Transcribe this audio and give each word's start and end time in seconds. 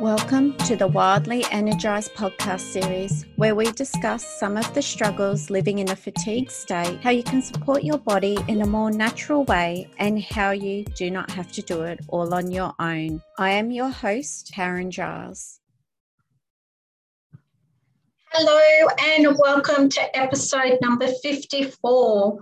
Welcome 0.00 0.56
to 0.58 0.76
the 0.76 0.86
Wildly 0.86 1.44
Energized 1.50 2.14
podcast 2.14 2.60
series, 2.60 3.26
where 3.34 3.56
we 3.56 3.72
discuss 3.72 4.24
some 4.38 4.56
of 4.56 4.72
the 4.72 4.80
struggles 4.80 5.50
living 5.50 5.80
in 5.80 5.90
a 5.90 5.96
fatigued 5.96 6.52
state, 6.52 7.00
how 7.02 7.10
you 7.10 7.24
can 7.24 7.42
support 7.42 7.82
your 7.82 7.98
body 7.98 8.38
in 8.46 8.62
a 8.62 8.66
more 8.66 8.92
natural 8.92 9.42
way, 9.46 9.90
and 9.98 10.22
how 10.22 10.52
you 10.52 10.84
do 10.84 11.10
not 11.10 11.32
have 11.32 11.50
to 11.50 11.62
do 11.62 11.82
it 11.82 11.98
all 12.06 12.32
on 12.32 12.52
your 12.52 12.74
own. 12.78 13.20
I 13.38 13.50
am 13.50 13.72
your 13.72 13.88
host, 13.88 14.52
Karen 14.54 14.92
Giles. 14.92 15.58
Hello, 18.30 18.88
and 19.00 19.36
welcome 19.36 19.88
to 19.88 20.16
episode 20.16 20.78
number 20.80 21.08
54. 21.08 22.38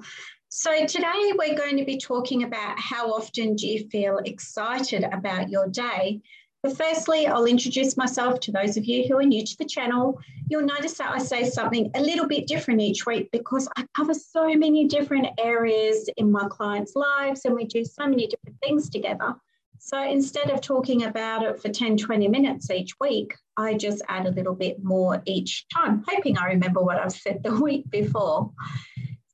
So, 0.48 0.84
today 0.84 1.32
we're 1.38 1.56
going 1.56 1.78
to 1.78 1.86
be 1.86 1.96
talking 1.96 2.42
about 2.42 2.78
how 2.78 3.12
often 3.12 3.56
do 3.56 3.66
you 3.66 3.88
feel 3.88 4.18
excited 4.18 5.04
about 5.04 5.48
your 5.48 5.68
day? 5.68 6.20
But 6.62 6.76
firstly, 6.76 7.26
I'll 7.26 7.46
introduce 7.46 7.96
myself 7.96 8.40
to 8.40 8.52
those 8.52 8.76
of 8.76 8.84
you 8.84 9.04
who 9.06 9.18
are 9.18 9.22
new 9.22 9.44
to 9.44 9.56
the 9.58 9.64
channel. 9.64 10.18
You'll 10.48 10.62
notice 10.62 10.94
that 10.94 11.12
I 11.12 11.18
say 11.18 11.48
something 11.48 11.90
a 11.94 12.00
little 12.00 12.26
bit 12.26 12.46
different 12.46 12.80
each 12.80 13.06
week 13.06 13.30
because 13.30 13.68
I 13.76 13.84
cover 13.96 14.14
so 14.14 14.48
many 14.54 14.86
different 14.86 15.28
areas 15.38 16.08
in 16.16 16.32
my 16.32 16.48
clients' 16.48 16.96
lives 16.96 17.44
and 17.44 17.54
we 17.54 17.66
do 17.66 17.84
so 17.84 18.06
many 18.06 18.26
different 18.26 18.58
things 18.62 18.90
together. 18.90 19.36
So 19.78 20.02
instead 20.02 20.50
of 20.50 20.60
talking 20.60 21.04
about 21.04 21.44
it 21.44 21.60
for 21.60 21.68
10, 21.68 21.98
20 21.98 22.28
minutes 22.28 22.70
each 22.70 22.98
week, 23.00 23.34
I 23.56 23.74
just 23.74 24.02
add 24.08 24.26
a 24.26 24.30
little 24.30 24.54
bit 24.54 24.82
more 24.82 25.22
each 25.26 25.66
time, 25.72 26.02
hoping 26.08 26.38
I 26.38 26.46
remember 26.46 26.80
what 26.80 26.98
I've 26.98 27.12
said 27.12 27.40
the 27.44 27.54
week 27.60 27.88
before. 27.90 28.50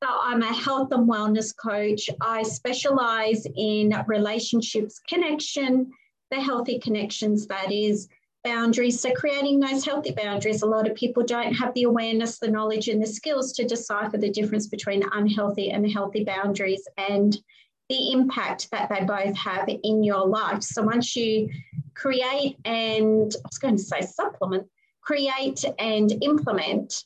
So 0.02 0.09
I'm 0.10 0.43
a 0.43 0.52
health 0.52 0.91
and 0.91 1.09
wellness 1.09 1.54
coach. 1.57 2.10
I 2.20 2.43
specialize 2.43 3.46
in 3.57 3.95
relationships 4.09 5.01
connection 5.09 5.93
the 6.32 6.41
healthy 6.41 6.78
connections, 6.78 7.46
that 7.46 7.70
is, 7.70 8.09
boundaries. 8.42 9.00
So, 9.00 9.12
creating 9.12 9.60
those 9.60 9.84
healthy 9.84 10.12
boundaries, 10.12 10.62
a 10.62 10.66
lot 10.66 10.88
of 10.88 10.96
people 10.96 11.23
don't 11.23 11.52
have 11.52 11.73
the 11.74 11.84
awareness, 11.84 12.38
the 12.38 12.51
knowledge, 12.51 12.88
and 12.88 13.01
the 13.01 13.07
skills 13.07 13.52
to 13.52 13.65
decipher 13.65 14.18
the 14.18 14.30
difference 14.30 14.66
between 14.66 15.04
unhealthy 15.12 15.70
and 15.70 15.88
healthy 15.90 16.24
boundaries 16.24 16.87
and 16.96 17.38
the 17.88 18.12
impact 18.12 18.70
that 18.70 18.88
they 18.88 19.04
both 19.04 19.37
have 19.37 19.68
in 19.68 20.02
your 20.02 20.26
life. 20.26 20.62
So, 20.62 20.82
once 20.82 21.15
you 21.15 21.51
create 21.95 22.57
and 22.64 23.32
I 23.32 23.48
was 23.48 23.59
going 23.59 23.76
to 23.76 23.82
say 23.82 24.01
supplement, 24.01 24.66
create 25.02 25.64
and 25.79 26.12
implement 26.23 27.04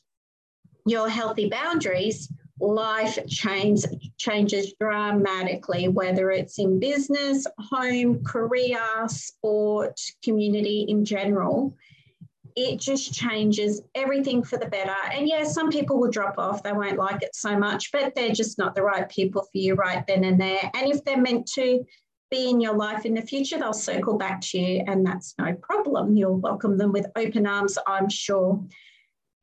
your 0.85 1.09
healthy 1.09 1.49
boundaries, 1.49 2.31
life 2.59 3.19
change, 3.27 3.83
changes 4.17 4.73
dramatically, 4.79 5.87
whether 5.87 6.31
it's 6.31 6.59
in 6.59 6.79
business, 6.79 7.45
home, 7.59 8.23
career, 8.23 8.81
sport, 9.07 9.99
community 10.23 10.85
in 10.89 11.05
general. 11.05 11.75
It 12.55 12.79
just 12.79 13.13
changes 13.13 13.83
everything 13.93 14.43
for 14.43 14.57
the 14.57 14.65
better. 14.65 14.95
And 15.11 15.27
yeah, 15.27 15.43
some 15.43 15.69
people 15.69 15.99
will 15.99 16.09
drop 16.09 16.39
off, 16.39 16.63
they 16.63 16.71
won't 16.71 16.97
like 16.97 17.21
it 17.21 17.35
so 17.35 17.57
much, 17.57 17.91
but 17.91 18.15
they're 18.15 18.31
just 18.31 18.57
not 18.57 18.73
the 18.73 18.81
right 18.81 19.07
people 19.07 19.43
for 19.43 19.57
you 19.57 19.75
right 19.75 20.05
then 20.07 20.23
and 20.23 20.41
there. 20.41 20.71
And 20.73 20.91
if 20.91 21.03
they're 21.03 21.21
meant 21.21 21.45
to 21.53 21.85
be 22.31 22.49
in 22.49 22.59
your 22.59 22.75
life 22.75 23.05
in 23.05 23.13
the 23.13 23.21
future, 23.21 23.57
they'll 23.57 23.73
circle 23.73 24.17
back 24.17 24.41
to 24.41 24.59
you, 24.59 24.83
and 24.87 25.05
that's 25.05 25.35
no 25.37 25.53
problem. 25.53 26.15
You'll 26.15 26.37
welcome 26.37 26.77
them 26.77 26.91
with 26.91 27.05
open 27.15 27.45
arms, 27.47 27.77
I'm 27.87 28.09
sure. 28.09 28.61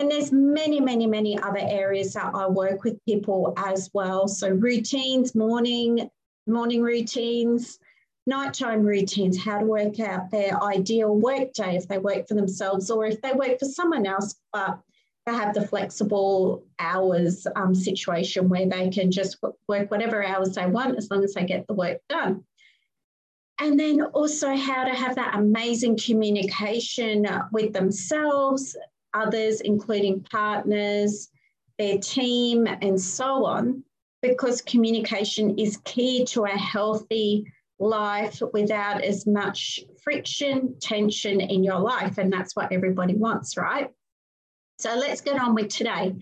And 0.01 0.11
there's 0.11 0.33
many, 0.33 0.81
many, 0.81 1.07
many 1.07 1.39
other 1.39 1.61
areas 1.61 2.15
that 2.15 2.35
I 2.35 2.49
work 2.49 2.83
with 2.83 3.05
people 3.05 3.55
as 3.57 3.91
well. 3.95 4.27
So 4.27 4.49
routines, 4.49 5.35
morning, 5.35 6.11
morning 6.47 6.83
routines, 6.83 7.79
nighttime 8.27 8.83
routines, 8.83 9.39
how 9.39 9.59
to 9.59 9.67
work 9.67 10.01
out 10.01 10.31
their 10.31 10.61
ideal 10.63 11.15
work 11.15 11.53
day 11.53 11.77
if 11.77 11.87
they 11.87 11.99
work 11.99 12.27
for 12.27 12.35
themselves 12.35 12.91
or 12.91 13.07
if 13.07 13.21
they 13.21 13.33
work 13.33 13.59
for 13.59 13.67
someone 13.67 14.07
else, 14.07 14.35
but 14.53 14.81
they 15.27 15.33
have 15.33 15.55
the 15.55 15.67
flexible 15.67 16.65
hours 16.79 17.47
um, 17.57 17.75
situation 17.75 18.49
where 18.49 18.69
they 18.69 18.91
can 18.91 19.11
just 19.11 19.39
work 19.69 19.91
whatever 19.91 20.25
hours 20.25 20.55
they 20.55 20.67
want 20.67 20.99
as 20.99 21.11
long 21.11 21.25
as 21.25 21.35
they 21.35 21.45
get 21.45 21.67
the 21.67 21.75
work 21.75 22.01
done. 22.09 22.45
And 23.61 23.79
then 23.79 24.03
also 24.03 24.57
how 24.57 24.85
to 24.85 24.93
have 24.93 25.15
that 25.15 25.37
amazing 25.39 25.97
communication 25.97 27.27
with 27.53 27.73
themselves, 27.73 28.77
others, 29.15 29.61
including 29.61 30.21
partners, 30.31 31.29
their 31.79 31.99
team, 31.99 32.67
and 32.67 33.01
so 33.01 33.47
on, 33.47 33.83
because 34.23 34.63
communication 34.63 35.59
is 35.59 35.79
key 35.85 36.25
to 36.27 36.45
a 36.45 36.49
healthy 36.49 37.45
life 37.79 38.41
without 38.53 39.03
as 39.03 39.27
much 39.27 39.81
friction, 40.03 40.77
tension 40.81 41.41
in 41.41 41.65
your 41.65 41.81
life. 41.81 42.19
And 42.19 42.33
that's 42.33 42.55
what 42.55 42.73
everybody 42.73 43.15
wants, 43.15 43.57
right? 43.57 43.91
So 44.79 44.95
let's 44.97 45.21
get 45.21 45.41
on 45.41 45.55
with 45.55 45.69
today. 45.69 46.15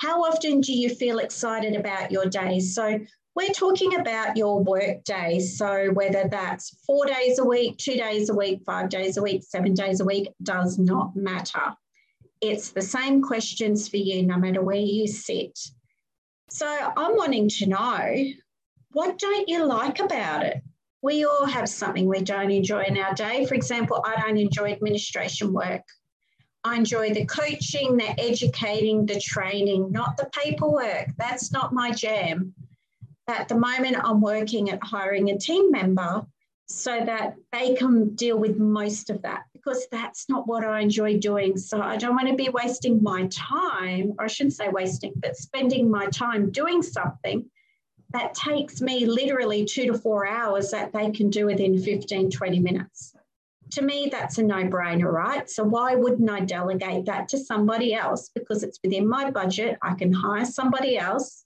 How 0.00 0.22
often 0.22 0.60
do 0.60 0.72
you 0.72 0.94
feel 0.94 1.18
excited 1.18 1.76
about 1.76 2.10
your 2.10 2.26
days? 2.26 2.74
So 2.74 2.98
we're 3.36 3.52
talking 3.52 3.98
about 3.98 4.36
your 4.36 4.62
work 4.62 5.04
days. 5.04 5.58
So 5.58 5.90
whether 5.92 6.28
that's 6.28 6.76
four 6.86 7.06
days 7.06 7.38
a 7.38 7.44
week, 7.44 7.78
two 7.78 7.94
days 7.94 8.30
a 8.30 8.34
week, 8.34 8.62
five 8.64 8.88
days 8.88 9.16
a 9.16 9.22
week, 9.22 9.42
seven 9.42 9.74
days 9.74 10.00
a 10.00 10.04
week, 10.04 10.28
does 10.42 10.78
not 10.78 11.14
matter. 11.16 11.74
It's 12.50 12.70
the 12.70 12.82
same 12.82 13.22
questions 13.22 13.88
for 13.88 13.96
you 13.96 14.22
no 14.22 14.36
matter 14.36 14.60
where 14.60 14.76
you 14.76 15.06
sit. 15.06 15.58
So 16.50 16.66
I'm 16.66 17.16
wanting 17.16 17.48
to 17.48 17.66
know 17.66 18.24
what 18.92 19.18
don't 19.18 19.48
you 19.48 19.64
like 19.64 19.98
about 19.98 20.44
it? 20.44 20.62
We 21.00 21.24
all 21.24 21.46
have 21.46 21.68
something 21.68 22.06
we 22.06 22.20
don't 22.20 22.50
enjoy 22.50 22.82
in 22.84 22.98
our 22.98 23.14
day. 23.14 23.46
For 23.46 23.54
example, 23.54 24.04
I 24.06 24.20
don't 24.20 24.36
enjoy 24.36 24.72
administration 24.72 25.52
work. 25.52 25.82
I 26.64 26.76
enjoy 26.76 27.14
the 27.14 27.24
coaching, 27.24 27.96
the 27.96 28.20
educating, 28.20 29.06
the 29.06 29.20
training, 29.20 29.90
not 29.90 30.16
the 30.16 30.30
paperwork. 30.32 31.08
That's 31.16 31.50
not 31.50 31.72
my 31.72 31.92
jam. 31.92 32.54
At 33.26 33.48
the 33.48 33.56
moment, 33.56 33.96
I'm 34.02 34.20
working 34.20 34.70
at 34.70 34.84
hiring 34.84 35.30
a 35.30 35.38
team 35.38 35.70
member 35.70 36.26
so 36.66 37.04
that 37.04 37.34
they 37.52 37.74
can 37.74 38.14
deal 38.14 38.38
with 38.38 38.58
most 38.58 39.10
of 39.10 39.20
that 39.22 39.42
because 39.52 39.86
that's 39.90 40.28
not 40.28 40.46
what 40.46 40.64
I 40.64 40.80
enjoy 40.80 41.18
doing. 41.18 41.56
So 41.56 41.80
I 41.80 41.96
don't 41.96 42.14
want 42.14 42.28
to 42.28 42.34
be 42.34 42.48
wasting 42.48 43.02
my 43.02 43.28
time, 43.30 44.14
or 44.18 44.24
I 44.24 44.28
shouldn't 44.28 44.54
say 44.54 44.68
wasting, 44.68 45.12
but 45.16 45.36
spending 45.36 45.90
my 45.90 46.06
time 46.06 46.50
doing 46.50 46.82
something 46.82 47.50
that 48.12 48.34
takes 48.34 48.80
me 48.80 49.06
literally 49.06 49.64
two 49.64 49.86
to 49.86 49.98
four 49.98 50.26
hours 50.26 50.70
that 50.70 50.92
they 50.92 51.10
can 51.10 51.30
do 51.30 51.46
within 51.46 51.78
15, 51.78 52.30
20 52.30 52.60
minutes. 52.60 53.14
To 53.72 53.82
me, 53.82 54.08
that's 54.10 54.38
a 54.38 54.42
no 54.42 54.64
brainer, 54.64 55.10
right? 55.10 55.50
So 55.50 55.64
why 55.64 55.96
wouldn't 55.96 56.30
I 56.30 56.40
delegate 56.40 57.06
that 57.06 57.28
to 57.30 57.38
somebody 57.38 57.92
else? 57.92 58.30
Because 58.34 58.62
it's 58.62 58.78
within 58.84 59.08
my 59.08 59.30
budget, 59.30 59.78
I 59.82 59.94
can 59.94 60.12
hire 60.12 60.44
somebody 60.44 60.96
else. 60.96 61.44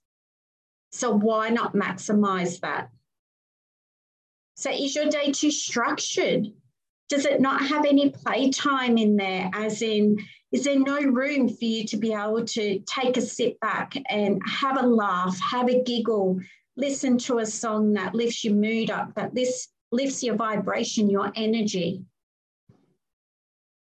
So 0.91 1.11
why 1.11 1.49
not 1.49 1.73
maximize 1.73 2.59
that? 2.59 2.89
So 4.59 4.69
is 4.69 4.93
your 4.93 5.05
day 5.05 5.31
too 5.31 5.51
structured? 5.51 6.47
Does 7.07 7.25
it 7.25 7.39
not 7.39 7.65
have 7.65 7.85
any 7.85 8.09
playtime 8.09 8.97
in 8.97 9.15
there? 9.15 9.49
As 9.53 9.81
in, 9.81 10.17
is 10.51 10.65
there 10.65 10.77
no 10.77 10.99
room 10.99 11.47
for 11.47 11.63
you 11.63 11.85
to 11.85 11.95
be 11.95 12.11
able 12.11 12.43
to 12.43 12.79
take 12.79 13.15
a 13.15 13.21
sit 13.21 13.57
back 13.61 13.93
and 14.09 14.41
have 14.45 14.77
a 14.77 14.85
laugh, 14.85 15.39
have 15.39 15.69
a 15.69 15.81
giggle, 15.83 16.41
listen 16.75 17.17
to 17.19 17.39
a 17.39 17.45
song 17.45 17.93
that 17.93 18.13
lifts 18.13 18.43
your 18.43 18.53
mood 18.53 18.89
up, 18.89 19.15
that 19.15 19.33
lifts, 19.33 19.69
lifts 19.93 20.21
your 20.23 20.35
vibration, 20.35 21.09
your 21.09 21.31
energy? 21.37 22.03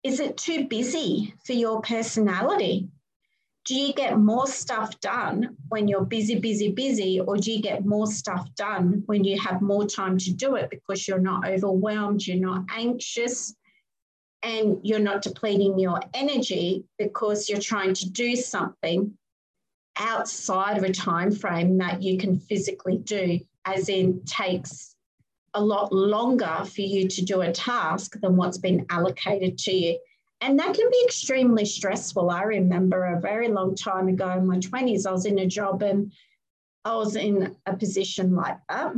Is 0.02 0.20
it 0.20 0.38
too 0.38 0.68
busy 0.68 1.34
for 1.44 1.52
your 1.52 1.82
personality? 1.82 2.88
Do 3.64 3.74
you 3.76 3.92
get 3.92 4.18
more 4.18 4.46
stuff 4.46 4.98
done 5.00 5.56
when 5.68 5.86
you're 5.86 6.04
busy, 6.04 6.38
busy, 6.38 6.72
busy, 6.72 7.20
or 7.20 7.36
do 7.36 7.52
you 7.52 7.62
get 7.62 7.86
more 7.86 8.08
stuff 8.08 8.52
done 8.56 9.02
when 9.06 9.22
you 9.22 9.38
have 9.38 9.62
more 9.62 9.86
time 9.86 10.18
to 10.18 10.32
do 10.32 10.56
it 10.56 10.68
because 10.70 11.06
you're 11.06 11.20
not 11.20 11.46
overwhelmed, 11.46 12.26
you're 12.26 12.36
not 12.38 12.64
anxious, 12.74 13.54
and 14.42 14.78
you're 14.82 14.98
not 14.98 15.22
depleting 15.22 15.78
your 15.78 16.00
energy 16.14 16.84
because 16.98 17.48
you're 17.48 17.60
trying 17.60 17.94
to 17.94 18.10
do 18.10 18.34
something 18.34 19.16
outside 19.96 20.76
of 20.76 20.82
a 20.82 20.92
time 20.92 21.30
frame 21.30 21.78
that 21.78 22.02
you 22.02 22.18
can 22.18 22.38
physically 22.38 22.98
do, 22.98 23.38
as 23.64 23.88
in 23.88 24.24
takes 24.24 24.96
a 25.54 25.62
lot 25.62 25.92
longer 25.92 26.64
for 26.64 26.80
you 26.80 27.06
to 27.08 27.24
do 27.24 27.42
a 27.42 27.52
task 27.52 28.18
than 28.20 28.36
what's 28.36 28.58
been 28.58 28.86
allocated 28.90 29.58
to 29.58 29.72
you. 29.72 29.98
And 30.44 30.58
that 30.58 30.74
can 30.74 30.90
be 30.90 31.02
extremely 31.04 31.64
stressful. 31.64 32.28
I 32.28 32.42
remember 32.42 33.04
a 33.04 33.20
very 33.20 33.46
long 33.46 33.76
time 33.76 34.08
ago 34.08 34.28
in 34.30 34.44
my 34.44 34.58
20s, 34.58 35.06
I 35.06 35.12
was 35.12 35.24
in 35.24 35.38
a 35.38 35.46
job 35.46 35.82
and 35.82 36.12
I 36.84 36.96
was 36.96 37.14
in 37.14 37.54
a 37.64 37.76
position 37.76 38.34
like 38.34 38.58
that 38.68 38.92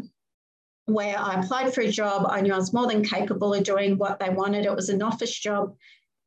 where 0.86 1.18
I 1.18 1.40
applied 1.40 1.74
for 1.74 1.82
a 1.82 1.90
job. 1.90 2.26
I 2.30 2.40
knew 2.40 2.54
I 2.54 2.56
was 2.56 2.72
more 2.72 2.86
than 2.86 3.04
capable 3.04 3.52
of 3.52 3.62
doing 3.62 3.98
what 3.98 4.18
they 4.18 4.30
wanted. 4.30 4.64
It 4.64 4.74
was 4.74 4.88
an 4.88 5.02
office 5.02 5.38
job. 5.38 5.74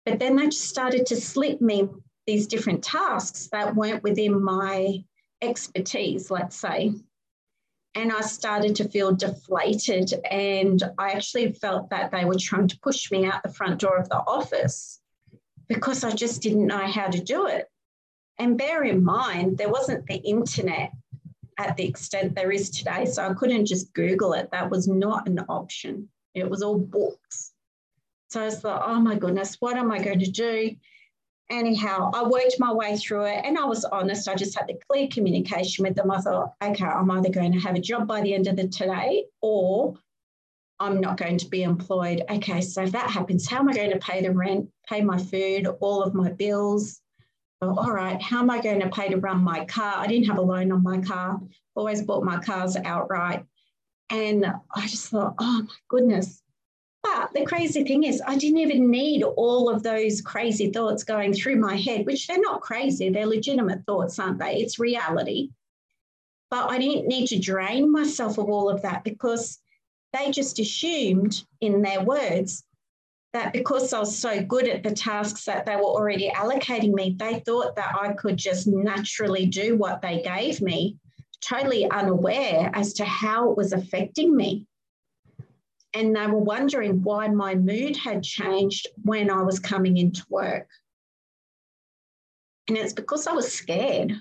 But 0.06 0.20
then 0.20 0.36
they 0.36 0.46
just 0.46 0.70
started 0.70 1.08
to 1.08 1.16
slip 1.16 1.62
me 1.62 1.90
these 2.28 2.46
different 2.46 2.84
tasks 2.84 3.50
that 3.52 3.76
weren't 3.76 4.04
within 4.04 4.44
my 4.44 5.04
expertise, 5.42 6.30
let's 6.30 6.56
say. 6.56 6.94
and 7.96 8.12
I 8.12 8.22
started 8.22 8.76
to 8.76 8.90
feel 8.90 9.16
deflated. 9.16 10.14
And 10.30 10.84
I 11.00 11.14
actually 11.14 11.54
felt 11.54 11.90
that 11.90 12.12
they 12.12 12.26
were 12.26 12.38
trying 12.40 12.68
to 12.68 12.80
push 12.82 13.10
me 13.12 13.26
out 13.26 13.42
the 13.42 13.52
front 13.52 13.80
door 13.80 13.98
of 13.98 14.10
the 14.10 14.18
office 14.18 15.02
because 15.68 16.04
I 16.04 16.12
just 16.12 16.42
didn't 16.42 16.68
know 16.68 16.86
how 16.86 17.08
to 17.08 17.20
do 17.20 17.48
it. 17.48 17.68
And 18.40 18.58
bear 18.58 18.84
in 18.84 19.04
mind, 19.04 19.58
there 19.58 19.70
wasn't 19.70 20.06
the 20.06 20.18
internet 20.18 20.92
at 21.58 21.76
the 21.76 21.88
extent 21.88 22.36
there 22.36 22.52
is 22.52 22.70
today. 22.70 23.06
So 23.06 23.28
I 23.28 23.34
couldn't 23.34 23.66
just 23.66 23.94
Google 23.94 24.34
it. 24.34 24.50
That 24.52 24.70
was 24.70 24.88
not 24.88 25.28
an 25.28 25.40
option. 25.50 26.10
It 26.36 26.50
was 26.50 26.62
all 26.62 26.78
books. 26.78 27.54
So 28.30 28.42
I 28.42 28.46
was 28.46 28.64
like, 28.64 28.82
oh 28.84 29.00
my 29.00 29.16
goodness, 29.16 29.58
what 29.60 29.78
am 29.78 29.92
I 29.92 30.04
going 30.04 30.20
to 30.20 30.30
do? 30.30 30.76
anyhow, 31.50 32.12
I 32.14 32.24
worked 32.24 32.60
my 32.60 32.74
way 32.74 32.98
through 32.98 33.26
it 33.26 33.42
and 33.46 33.58
I 33.58 33.66
was 33.66 33.86
honest. 33.86 34.28
I 34.28 34.36
just 34.36 34.58
had 34.58 34.68
the 34.68 34.80
clear 34.90 35.08
communication 35.08 35.84
with 35.84 35.96
them. 35.96 36.12
I 36.12 36.20
thought, 36.20 36.54
okay, 36.64 36.86
I'm 36.86 37.10
either 37.12 37.30
going 37.30 37.54
to 37.54 37.60
have 37.60 37.76
a 37.76 37.82
job 37.82 38.08
by 38.08 38.22
the 38.22 38.34
end 38.34 38.48
of 38.48 38.56
the 38.56 38.68
today 38.68 39.26
or 39.42 39.96
I'm 40.80 41.02
not 41.02 41.18
going 41.18 41.38
to 41.40 41.48
be 41.48 41.64
employed. 41.64 42.24
Okay, 42.30 42.62
so 42.62 42.84
if 42.84 42.92
that 42.92 43.10
happens, 43.10 43.48
how 43.48 43.60
am 43.60 43.70
I 43.70 43.74
going 43.74 43.92
to 43.92 44.00
pay 44.00 44.22
the 44.22 44.32
rent, 44.32 44.70
pay 44.88 45.02
my 45.02 45.18
food, 45.18 45.68
all 45.80 46.04
of 46.04 46.14
my 46.14 46.32
bills? 46.32 47.02
Well, 47.62 47.80
all 47.80 47.92
right, 47.92 48.22
how 48.22 48.40
am 48.40 48.50
I 48.52 48.62
going 48.62 48.82
to 48.82 48.90
pay 48.90 49.10
to 49.10 49.18
run 49.18 49.44
my 49.44 49.66
car? 49.66 49.96
I 49.98 50.06
didn't 50.06 50.28
have 50.28 50.38
a 50.38 50.42
loan 50.42 50.72
on 50.72 50.84
my 50.84 51.00
car, 51.00 51.40
always 51.76 52.04
bought 52.04 52.24
my 52.24 52.38
cars 52.38 52.78
outright. 52.78 53.44
And 54.10 54.46
I 54.74 54.88
just 54.88 55.10
thought, 55.10 55.34
oh 55.40 55.64
my 55.64 55.76
goodness, 55.90 56.44
but 57.04 57.34
the 57.34 57.46
crazy 57.46 57.84
thing 57.84 58.04
is, 58.04 58.22
I 58.26 58.38
didn't 58.38 58.60
even 58.60 58.92
need 58.92 59.24
all 59.24 59.70
of 59.70 59.84
those 59.84 60.22
crazy 60.22 60.72
thoughts 60.72 61.04
going 61.04 61.34
through 61.34 61.58
my 61.58 61.76
head, 61.76 62.06
which 62.06 62.28
they're 62.28 62.40
not 62.40 62.62
crazy, 62.62 63.10
they're 63.10 63.26
legitimate 63.26 63.86
thoughts, 63.86 64.20
aren't 64.20 64.40
they? 64.40 64.58
It's 64.58 64.80
reality. 64.80 65.52
But 66.50 66.70
I 66.70 66.78
didn't 66.78 67.08
need 67.08 67.28
to 67.28 67.40
drain 67.40 67.92
myself 67.92 68.38
of 68.38 68.46
all 68.50 68.70
of 68.70 68.82
that 68.84 69.04
because 69.04 69.60
they 70.14 70.32
just 70.32 70.60
assumed 70.60 71.44
in 71.62 71.82
their 71.82 72.02
words 72.02 72.64
that 73.34 73.54
because 73.54 73.94
I 73.94 74.00
was 74.00 74.18
so 74.18 74.42
good 74.42 74.68
at 74.68 74.84
the 74.84 74.92
tasks 74.92 75.46
that 75.46 75.66
they 75.66 75.76
were 75.76 75.84
already 75.84 76.30
allocating 76.30 76.94
me, 76.94 77.16
they 77.18 77.40
thought 77.42 77.76
that 77.76 77.96
I 77.96 78.14
could 78.14 78.38
just 78.38 78.68
naturally 78.68 79.46
do 79.46 79.76
what 79.76 80.02
they 80.02 80.22
gave 80.22 80.62
me, 80.62 80.98
totally 81.42 81.90
unaware 81.90 82.72
as 82.74 82.94
to 82.94 83.06
how 83.06 83.52
it 83.52 83.58
was 83.58 83.74
affecting 83.74 84.36
me 84.36 84.66
and 85.98 86.16
they 86.16 86.28
were 86.28 86.38
wondering 86.38 87.02
why 87.02 87.28
my 87.28 87.56
mood 87.56 87.98
had 87.98 88.22
changed 88.22 88.88
when 89.04 89.32
I 89.32 89.42
was 89.42 89.60
coming 89.60 89.98
into 89.98 90.24
work. 90.30 90.68
And 92.68 92.78
it's 92.78 92.94
because 92.94 93.26
I 93.26 93.34
was 93.34 93.52
scared. 93.52 94.14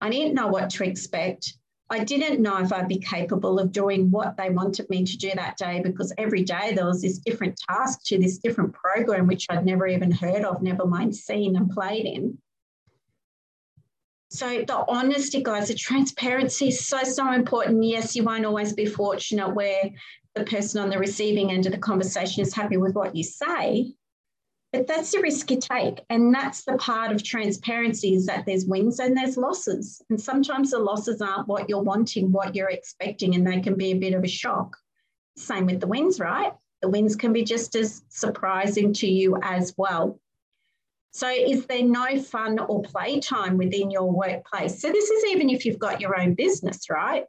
I 0.00 0.10
didn't 0.10 0.34
know 0.34 0.48
what 0.48 0.68
to 0.70 0.84
expect. 0.84 1.54
I 1.92 2.02
didn't 2.04 2.40
know 2.40 2.56
if 2.56 2.72
I'd 2.72 2.88
be 2.88 2.98
capable 2.98 3.58
of 3.58 3.70
doing 3.70 4.10
what 4.10 4.34
they 4.38 4.48
wanted 4.48 4.88
me 4.88 5.04
to 5.04 5.16
do 5.18 5.30
that 5.34 5.58
day 5.58 5.82
because 5.84 6.10
every 6.16 6.42
day 6.42 6.72
there 6.74 6.86
was 6.86 7.02
this 7.02 7.18
different 7.18 7.60
task 7.68 8.04
to 8.06 8.18
this 8.18 8.38
different 8.38 8.72
program, 8.72 9.26
which 9.26 9.46
I'd 9.50 9.66
never 9.66 9.86
even 9.86 10.10
heard 10.10 10.42
of, 10.42 10.62
never 10.62 10.86
mind 10.86 11.14
seen 11.14 11.54
and 11.54 11.68
played 11.70 12.06
in. 12.06 12.38
So 14.30 14.64
the 14.66 14.86
honesty, 14.88 15.42
guys, 15.42 15.68
the 15.68 15.74
transparency 15.74 16.68
is 16.68 16.86
so, 16.86 17.02
so 17.02 17.30
important. 17.30 17.84
Yes, 17.84 18.16
you 18.16 18.24
won't 18.24 18.46
always 18.46 18.72
be 18.72 18.86
fortunate 18.86 19.54
where 19.54 19.90
the 20.34 20.44
person 20.44 20.80
on 20.80 20.88
the 20.88 20.98
receiving 20.98 21.52
end 21.52 21.66
of 21.66 21.72
the 21.72 21.78
conversation 21.78 22.40
is 22.40 22.54
happy 22.54 22.78
with 22.78 22.94
what 22.94 23.14
you 23.14 23.22
say. 23.22 23.92
But 24.72 24.86
that's 24.86 25.12
the 25.12 25.20
risk 25.20 25.50
you 25.50 25.60
take. 25.60 26.00
And 26.08 26.34
that's 26.34 26.64
the 26.64 26.76
part 26.78 27.12
of 27.12 27.22
transparency 27.22 28.14
is 28.14 28.24
that 28.26 28.46
there's 28.46 28.64
wins 28.64 29.00
and 29.00 29.14
there's 29.14 29.36
losses. 29.36 30.00
And 30.08 30.18
sometimes 30.18 30.70
the 30.70 30.78
losses 30.78 31.20
aren't 31.20 31.46
what 31.46 31.68
you're 31.68 31.82
wanting, 31.82 32.32
what 32.32 32.56
you're 32.56 32.70
expecting, 32.70 33.34
and 33.34 33.46
they 33.46 33.60
can 33.60 33.74
be 33.74 33.92
a 33.92 33.98
bit 33.98 34.14
of 34.14 34.24
a 34.24 34.28
shock. 34.28 34.76
Same 35.36 35.66
with 35.66 35.80
the 35.80 35.86
wins, 35.86 36.18
right? 36.18 36.54
The 36.80 36.88
wins 36.88 37.16
can 37.16 37.34
be 37.34 37.44
just 37.44 37.76
as 37.76 38.02
surprising 38.08 38.94
to 38.94 39.06
you 39.06 39.38
as 39.42 39.74
well. 39.76 40.18
So, 41.10 41.28
is 41.28 41.66
there 41.66 41.84
no 41.84 42.18
fun 42.22 42.58
or 42.58 42.80
playtime 42.80 43.58
within 43.58 43.90
your 43.90 44.10
workplace? 44.10 44.80
So, 44.80 44.90
this 44.90 45.10
is 45.10 45.26
even 45.26 45.50
if 45.50 45.66
you've 45.66 45.78
got 45.78 46.00
your 46.00 46.18
own 46.18 46.32
business, 46.32 46.88
right? 46.88 47.26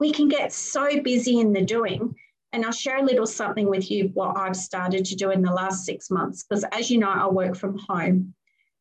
We 0.00 0.12
can 0.12 0.28
get 0.28 0.52
so 0.52 1.02
busy 1.02 1.38
in 1.40 1.52
the 1.52 1.62
doing 1.62 2.14
and 2.52 2.64
I'll 2.64 2.72
share 2.72 2.98
a 2.98 3.04
little 3.04 3.26
something 3.26 3.68
with 3.68 3.90
you 3.90 4.10
what 4.14 4.36
I've 4.36 4.56
started 4.56 5.04
to 5.06 5.16
do 5.16 5.30
in 5.30 5.42
the 5.42 5.52
last 5.52 5.84
six 5.84 6.10
months. 6.10 6.44
Because 6.44 6.64
as 6.72 6.90
you 6.90 6.98
know, 6.98 7.10
I 7.10 7.26
work 7.26 7.56
from 7.56 7.78
home. 7.78 8.34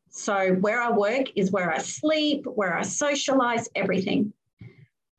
So 0.10 0.54
where 0.54 0.82
I 0.82 0.92
work 0.92 1.26
is 1.36 1.52
where 1.52 1.74
I 1.74 1.80
sleep, 1.80 2.46
where 2.46 2.78
I 2.78 2.84
socialize, 2.84 3.68
everything. 3.76 4.32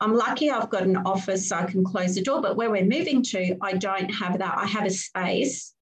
I'm 0.00 0.14
lucky 0.14 0.50
I've 0.50 0.70
got 0.70 0.82
an 0.82 0.96
office 0.98 1.48
so 1.48 1.56
I 1.56 1.64
can 1.64 1.84
close 1.84 2.14
the 2.14 2.22
door, 2.22 2.40
but 2.40 2.56
where 2.56 2.70
we're 2.70 2.84
moving 2.84 3.22
to, 3.24 3.56
I 3.60 3.74
don't 3.74 4.08
have 4.08 4.38
that. 4.38 4.56
I 4.56 4.66
have 4.66 4.84
a 4.84 4.90
space, 4.90 5.74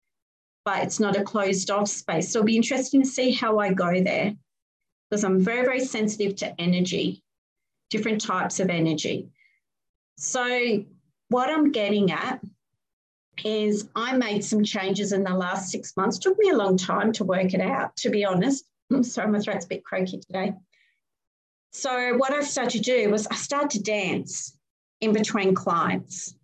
but 0.64 0.82
it's 0.82 1.00
not 1.00 1.16
a 1.16 1.24
closed 1.24 1.70
off 1.70 1.88
space. 1.88 2.32
So 2.32 2.38
it'll 2.38 2.46
be 2.46 2.56
interesting 2.56 3.02
to 3.02 3.08
see 3.08 3.32
how 3.32 3.58
I 3.58 3.72
go 3.72 4.02
there 4.02 4.34
because 5.10 5.24
I'm 5.24 5.40
very, 5.40 5.64
very 5.64 5.84
sensitive 5.84 6.36
to 6.36 6.60
energy, 6.60 7.22
different 7.90 8.20
types 8.20 8.60
of 8.60 8.70
energy. 8.70 9.28
So, 10.16 10.84
what 11.28 11.50
I'm 11.50 11.72
getting 11.72 12.12
at 12.12 12.40
is 13.44 13.88
I 13.96 14.16
made 14.16 14.44
some 14.44 14.62
changes 14.62 15.12
in 15.12 15.24
the 15.24 15.34
last 15.34 15.70
six 15.70 15.96
months. 15.96 16.18
Took 16.18 16.38
me 16.38 16.50
a 16.50 16.56
long 16.56 16.76
time 16.76 17.12
to 17.12 17.24
work 17.24 17.54
it 17.54 17.60
out, 17.60 17.96
to 17.98 18.10
be 18.10 18.24
honest. 18.24 18.64
Hmm, 18.90 19.02
sorry, 19.02 19.30
my 19.30 19.40
throat's 19.40 19.64
a 19.64 19.68
bit 19.68 19.84
croaky 19.84 20.18
today. 20.18 20.52
So 21.72 22.16
what 22.16 22.32
I 22.32 22.42
started 22.42 22.84
to 22.84 23.02
do 23.04 23.10
was 23.10 23.26
I 23.26 23.34
started 23.34 23.70
to 23.70 23.82
dance 23.82 24.56
in 25.00 25.12
between 25.12 25.54
clients. 25.54 26.36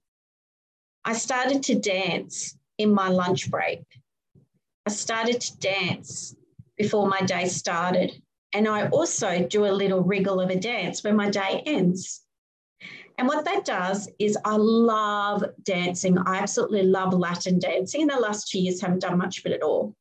I 1.04 1.12
started 1.12 1.62
to 1.64 1.78
dance 1.78 2.56
in 2.78 2.92
my 2.92 3.08
lunch 3.08 3.50
break. 3.50 3.82
I 4.86 4.90
started 4.90 5.40
to 5.40 5.58
dance 5.58 6.34
before 6.76 7.06
my 7.06 7.20
day 7.20 7.46
started. 7.46 8.20
And 8.52 8.66
I 8.66 8.88
also 8.88 9.46
do 9.46 9.66
a 9.66 9.70
little 9.70 10.02
wriggle 10.02 10.40
of 10.40 10.50
a 10.50 10.58
dance 10.58 11.04
when 11.04 11.14
my 11.14 11.30
day 11.30 11.62
ends. 11.64 12.22
And 13.20 13.28
what 13.28 13.44
that 13.44 13.66
does 13.66 14.08
is 14.18 14.38
I 14.46 14.56
love 14.56 15.44
dancing. 15.62 16.16
I 16.16 16.38
absolutely 16.38 16.84
love 16.84 17.12
Latin 17.12 17.58
dancing. 17.58 18.00
In 18.00 18.06
the 18.06 18.16
last 18.16 18.48
two 18.48 18.58
years, 18.58 18.80
haven't 18.80 19.02
done 19.02 19.18
much 19.18 19.40
of 19.40 19.44
it 19.44 19.52
at 19.52 19.62
all. 19.62 19.94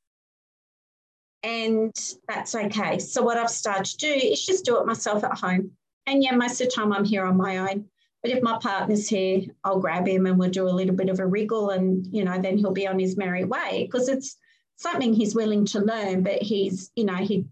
And 1.43 1.93
that's 2.29 2.55
okay. 2.55 2.97
So 2.97 3.21
what 3.21 3.37
I've 3.37 3.49
started 3.49 3.87
to 3.87 3.97
do 3.97 4.07
is 4.07 4.45
just 4.45 4.63
do 4.63 4.79
it 4.79 4.85
myself 4.85 5.25
at 5.25 5.37
home. 5.37 5.71
And 6.07 6.23
yeah, 6.23 6.33
most 6.33 6.61
of 6.61 6.67
the 6.69 6.71
time 6.71 6.93
I'm 6.93 7.03
here 7.03 7.25
on 7.25 7.35
my 7.35 7.57
own. 7.57 7.89
But 8.23 8.31
if 8.31 8.41
my 8.41 8.57
partner's 8.57 9.09
here, 9.09 9.41
I'll 9.65 9.81
grab 9.81 10.07
him 10.07 10.25
and 10.25 10.39
we'll 10.39 10.49
do 10.49 10.69
a 10.69 10.69
little 10.69 10.95
bit 10.95 11.09
of 11.09 11.19
a 11.19 11.27
wriggle 11.27 11.71
and, 11.71 12.07
you 12.07 12.23
know, 12.23 12.39
then 12.39 12.57
he'll 12.57 12.71
be 12.71 12.87
on 12.87 12.99
his 12.99 13.17
merry 13.17 13.43
way 13.43 13.83
because 13.85 14.07
it's 14.07 14.37
something 14.77 15.13
he's 15.13 15.35
willing 15.35 15.65
to 15.65 15.81
learn, 15.81 16.23
but 16.23 16.41
he's, 16.41 16.89
you 16.95 17.03
know, 17.03 17.17
he 17.17 17.47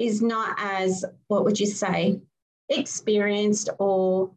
is 0.00 0.20
not 0.20 0.56
as, 0.58 1.04
what 1.28 1.44
would 1.44 1.60
you 1.60 1.66
say, 1.66 2.20
experienced 2.68 3.70
or 3.78 4.32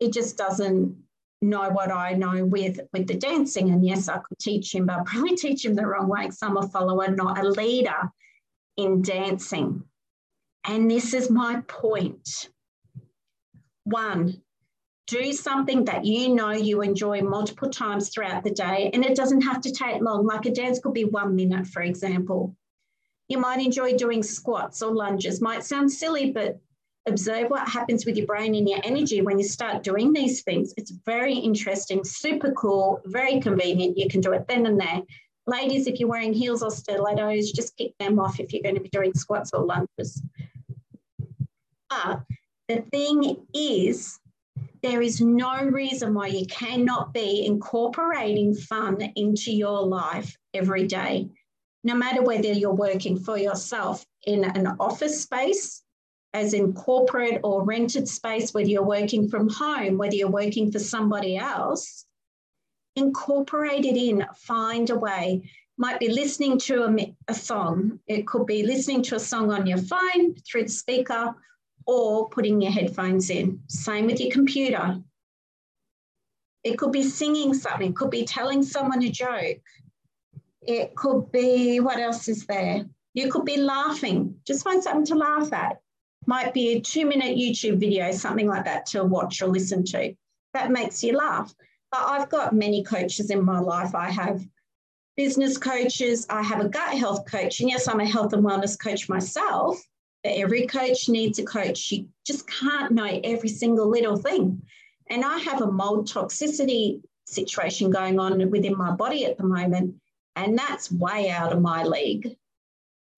it 0.00 0.12
just 0.12 0.36
doesn't 0.36 0.96
know 1.40 1.68
what 1.70 1.92
I 1.92 2.14
know 2.14 2.44
with 2.44 2.80
with 2.92 3.06
the 3.06 3.14
dancing. 3.14 3.70
And 3.70 3.84
yes, 3.84 4.08
I 4.08 4.18
could 4.18 4.38
teach 4.38 4.74
him, 4.74 4.86
but 4.86 4.96
I'll 4.96 5.04
probably 5.04 5.36
teach 5.36 5.64
him 5.64 5.74
the 5.74 5.86
wrong 5.86 6.08
way 6.08 6.22
because 6.22 6.42
I'm 6.42 6.56
a 6.56 6.68
follower, 6.68 7.08
not 7.08 7.38
a 7.38 7.48
leader 7.48 8.10
in 8.76 9.02
dancing. 9.02 9.84
And 10.64 10.90
this 10.90 11.14
is 11.14 11.30
my 11.30 11.62
point. 11.66 12.50
One, 13.84 14.42
do 15.06 15.32
something 15.32 15.86
that 15.86 16.04
you 16.04 16.34
know 16.34 16.50
you 16.50 16.82
enjoy 16.82 17.22
multiple 17.22 17.70
times 17.70 18.10
throughout 18.10 18.44
the 18.44 18.50
day, 18.50 18.90
and 18.92 19.04
it 19.04 19.16
doesn't 19.16 19.40
have 19.40 19.62
to 19.62 19.72
take 19.72 20.02
long. 20.02 20.26
Like 20.26 20.44
a 20.46 20.50
dance 20.50 20.78
could 20.80 20.92
be 20.92 21.04
one 21.04 21.34
minute, 21.34 21.66
for 21.66 21.82
example. 21.82 22.54
You 23.28 23.38
might 23.38 23.64
enjoy 23.64 23.96
doing 23.96 24.22
squats 24.22 24.82
or 24.82 24.94
lunges. 24.94 25.40
Might 25.40 25.64
sound 25.64 25.90
silly, 25.90 26.30
but 26.30 26.58
observe 27.08 27.50
what 27.50 27.68
happens 27.68 28.06
with 28.06 28.16
your 28.16 28.26
brain 28.26 28.54
and 28.54 28.68
your 28.68 28.80
energy 28.84 29.20
when 29.20 29.38
you 29.38 29.44
start 29.44 29.82
doing 29.82 30.12
these 30.12 30.42
things. 30.42 30.72
It's 30.76 30.92
very 31.04 31.34
interesting, 31.34 32.04
super 32.04 32.52
cool, 32.52 33.00
very 33.06 33.40
convenient. 33.40 33.98
You 33.98 34.08
can 34.08 34.20
do 34.20 34.32
it 34.32 34.46
then 34.46 34.66
and 34.66 34.80
there. 34.80 35.02
Ladies, 35.46 35.86
if 35.86 35.98
you're 35.98 36.08
wearing 36.08 36.32
heels 36.32 36.62
or 36.62 36.70
stilettos, 36.70 37.52
just 37.52 37.76
kick 37.76 37.92
them 37.98 38.18
off 38.18 38.38
if 38.38 38.52
you're 38.52 38.62
going 38.62 38.74
to 38.74 38.80
be 38.80 38.90
doing 38.90 39.14
squats 39.14 39.52
or 39.52 39.64
lunges. 39.64 40.22
But 41.88 42.20
the 42.68 42.82
thing 42.92 43.46
is, 43.54 44.18
there 44.82 45.00
is 45.00 45.20
no 45.20 45.64
reason 45.64 46.14
why 46.14 46.28
you 46.28 46.46
cannot 46.46 47.12
be 47.14 47.46
incorporating 47.46 48.54
fun 48.54 49.00
into 49.16 49.50
your 49.50 49.82
life 49.82 50.36
every 50.54 50.86
day, 50.86 51.28
no 51.82 51.94
matter 51.94 52.22
whether 52.22 52.52
you're 52.52 52.74
working 52.74 53.18
for 53.18 53.38
yourself 53.38 54.04
in 54.26 54.44
an 54.44 54.68
office 54.78 55.22
space 55.22 55.82
as 56.34 56.52
in 56.54 56.72
corporate 56.72 57.40
or 57.42 57.64
rented 57.64 58.08
space, 58.08 58.52
whether 58.52 58.68
you're 58.68 58.82
working 58.82 59.28
from 59.28 59.48
home, 59.48 59.96
whether 59.96 60.14
you're 60.14 60.30
working 60.30 60.70
for 60.70 60.78
somebody 60.78 61.36
else, 61.36 62.04
incorporate 62.96 63.84
it 63.84 63.96
in, 63.96 64.26
find 64.36 64.90
a 64.90 64.96
way. 64.96 65.50
Might 65.78 66.00
be 66.00 66.08
listening 66.08 66.58
to 66.60 66.84
a, 66.84 67.16
a 67.28 67.34
song. 67.34 68.00
It 68.06 68.26
could 68.26 68.46
be 68.46 68.64
listening 68.64 69.02
to 69.04 69.16
a 69.16 69.20
song 69.20 69.52
on 69.52 69.66
your 69.66 69.78
phone 69.78 70.34
through 70.34 70.64
the 70.64 70.70
speaker 70.70 71.34
or 71.86 72.28
putting 72.28 72.60
your 72.60 72.72
headphones 72.72 73.30
in. 73.30 73.60
Same 73.68 74.06
with 74.06 74.20
your 74.20 74.30
computer. 74.30 75.00
It 76.64 76.76
could 76.76 76.92
be 76.92 77.04
singing 77.04 77.54
something, 77.54 77.90
it 77.90 77.96
could 77.96 78.10
be 78.10 78.24
telling 78.24 78.62
someone 78.62 79.02
a 79.02 79.08
joke. 79.08 79.62
It 80.62 80.94
could 80.96 81.32
be, 81.32 81.80
what 81.80 81.98
else 81.98 82.28
is 82.28 82.44
there? 82.44 82.84
You 83.14 83.30
could 83.30 83.46
be 83.46 83.56
laughing. 83.56 84.34
Just 84.46 84.64
find 84.64 84.82
something 84.82 85.06
to 85.06 85.14
laugh 85.14 85.52
at. 85.52 85.80
Might 86.28 86.52
be 86.52 86.72
a 86.72 86.80
two 86.80 87.06
minute 87.06 87.38
YouTube 87.38 87.80
video, 87.80 88.12
something 88.12 88.46
like 88.46 88.66
that 88.66 88.84
to 88.88 89.02
watch 89.02 89.40
or 89.40 89.46
listen 89.46 89.82
to. 89.86 90.14
That 90.52 90.70
makes 90.70 91.02
you 91.02 91.16
laugh. 91.16 91.54
But 91.90 92.02
I've 92.02 92.28
got 92.28 92.52
many 92.52 92.84
coaches 92.84 93.30
in 93.30 93.42
my 93.42 93.60
life. 93.60 93.94
I 93.94 94.10
have 94.10 94.46
business 95.16 95.56
coaches, 95.56 96.26
I 96.28 96.42
have 96.42 96.60
a 96.60 96.68
gut 96.68 96.98
health 96.98 97.24
coach. 97.24 97.60
And 97.60 97.70
yes, 97.70 97.88
I'm 97.88 98.00
a 98.00 98.06
health 98.06 98.34
and 98.34 98.44
wellness 98.44 98.78
coach 98.78 99.08
myself. 99.08 99.82
But 100.22 100.34
every 100.34 100.66
coach 100.66 101.08
needs 101.08 101.38
a 101.38 101.44
coach. 101.44 101.90
You 101.90 102.06
just 102.26 102.46
can't 102.46 102.92
know 102.92 103.20
every 103.24 103.48
single 103.48 103.88
little 103.88 104.18
thing. 104.18 104.60
And 105.08 105.24
I 105.24 105.38
have 105.38 105.62
a 105.62 105.72
mold 105.72 106.08
toxicity 106.08 107.00
situation 107.24 107.88
going 107.88 108.20
on 108.20 108.50
within 108.50 108.76
my 108.76 108.90
body 108.90 109.24
at 109.24 109.38
the 109.38 109.44
moment. 109.44 109.94
And 110.36 110.58
that's 110.58 110.92
way 110.92 111.30
out 111.30 111.54
of 111.54 111.62
my 111.62 111.84
league. 111.84 112.36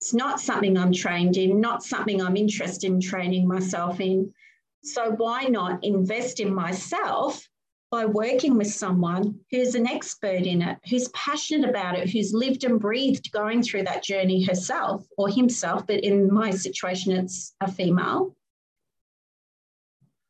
It's 0.01 0.15
not 0.15 0.41
something 0.41 0.79
I'm 0.79 0.91
trained 0.91 1.37
in, 1.37 1.61
not 1.61 1.83
something 1.83 2.23
I'm 2.23 2.35
interested 2.35 2.87
in 2.87 2.99
training 2.99 3.47
myself 3.47 3.99
in. 3.99 4.33
So 4.83 5.11
why 5.11 5.43
not 5.43 5.83
invest 5.83 6.39
in 6.39 6.51
myself 6.51 7.47
by 7.91 8.05
working 8.05 8.57
with 8.57 8.73
someone 8.73 9.39
who's 9.51 9.75
an 9.75 9.85
expert 9.85 10.41
in 10.47 10.63
it, 10.63 10.79
who's 10.89 11.09
passionate 11.09 11.69
about 11.69 11.99
it, 11.99 12.09
who's 12.09 12.33
lived 12.33 12.63
and 12.63 12.79
breathed 12.79 13.31
going 13.31 13.61
through 13.61 13.83
that 13.83 14.03
journey 14.03 14.43
herself 14.43 15.05
or 15.19 15.29
himself, 15.29 15.85
but 15.85 16.03
in 16.03 16.33
my 16.33 16.49
situation, 16.49 17.11
it's 17.11 17.53
a 17.61 17.71
female. 17.71 18.35